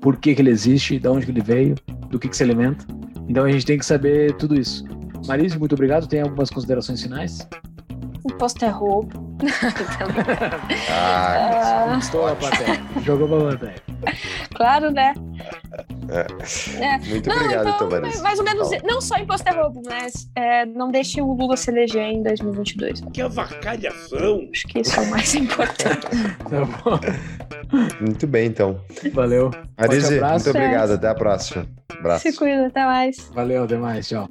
[0.00, 1.74] por que, que ele existe, de onde que ele veio,
[2.10, 2.84] do que, que se alimenta.
[3.28, 4.84] Então a gente tem que saber tudo isso.
[5.26, 6.06] Marise, muito obrigado.
[6.06, 7.46] Tem algumas considerações finais?
[8.30, 9.28] Imposto é roubo.
[10.90, 12.80] Ah, Ah, Estou a plateia.
[13.04, 13.74] Jogou pra plateia.
[14.54, 15.14] claro, né?
[16.10, 16.98] É.
[17.06, 18.22] muito Não, obrigado, então, então, Marise.
[18.22, 18.82] mais ou menos, Fala.
[18.84, 23.02] não só imposto é roubo, mas é, não deixe o Lula se eleger em 2022.
[23.12, 24.48] Que avacalhação!
[24.52, 26.06] Acho que isso é o mais importante.
[26.48, 26.98] Tá bom.
[28.00, 28.80] Muito bem, então.
[29.12, 29.50] Valeu.
[29.76, 30.10] Abraço.
[30.12, 30.92] muito obrigado.
[30.92, 31.66] Até a próxima.
[31.98, 32.22] Abraço.
[32.30, 33.30] se cuida, até mais.
[33.34, 34.08] Valeu, até mais.
[34.08, 34.28] Tchau.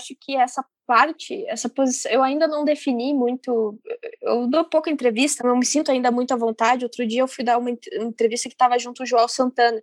[0.00, 3.78] Acho que essa parte, essa posição, eu ainda não defini muito.
[4.22, 6.84] Eu dou pouca entrevista, não me sinto ainda muito à vontade.
[6.84, 9.80] Outro dia eu fui dar uma ent- entrevista que estava junto o Joel Santana.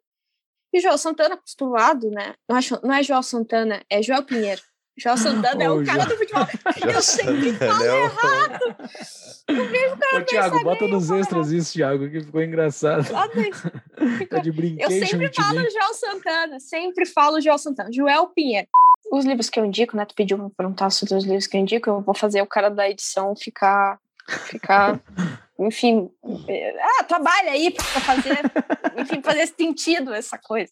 [0.74, 2.36] E o Joel Santana, acostumado, né?
[2.50, 4.62] Não é, não é Joel Santana, é Joel Pinheiro.
[5.00, 6.44] Joel Santana é Ô, o cara do futebol.
[6.94, 7.96] Eu sempre falo Não.
[7.98, 8.60] errado.
[9.48, 13.02] Eu vejo o cara Ô, Thiago, bota nos eu extras isso, Thiago, que ficou engraçado.
[13.04, 13.72] isso.
[14.30, 15.70] Tá de Eu brincation sempre falo me.
[15.70, 17.90] Joel Santana, sempre falo Joel Santana.
[17.94, 18.68] Joel Pinheiro.
[19.12, 20.06] Os livros que eu indico, né?
[20.06, 22.70] Tu pediu pra perguntar sobre os livros que eu indico, eu vou fazer o cara
[22.70, 24.00] da edição ficar.
[24.46, 25.00] ficar.
[25.60, 26.10] enfim.
[26.48, 28.40] eh, Ah, trabalha aí pra fazer.
[28.98, 30.72] enfim, fazer sentido essa coisa.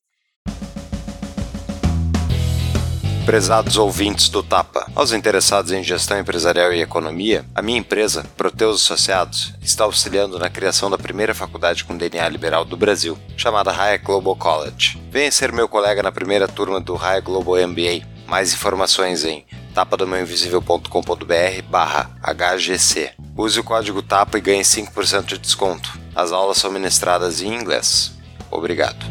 [3.26, 8.84] Prezados ouvintes do Tapa, aos interessados em gestão empresarial e economia, a minha empresa, Proteus
[8.84, 14.06] Associados, está auxiliando na criação da primeira faculdade com DNA liberal do Brasil, chamada Hayek
[14.06, 15.02] Global College.
[15.10, 18.15] Venha ser meu colega na primeira turma do Hayek Global MBA.
[18.28, 23.14] Mais informações em tapadomãoinvisível.com.br barra HGC.
[23.38, 26.00] Use o código TAPA e ganhe 5% de desconto.
[26.16, 28.14] As aulas são ministradas em inglês.
[28.50, 29.06] Obrigado.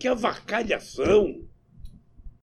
[0.00, 1.53] Que avacalhação!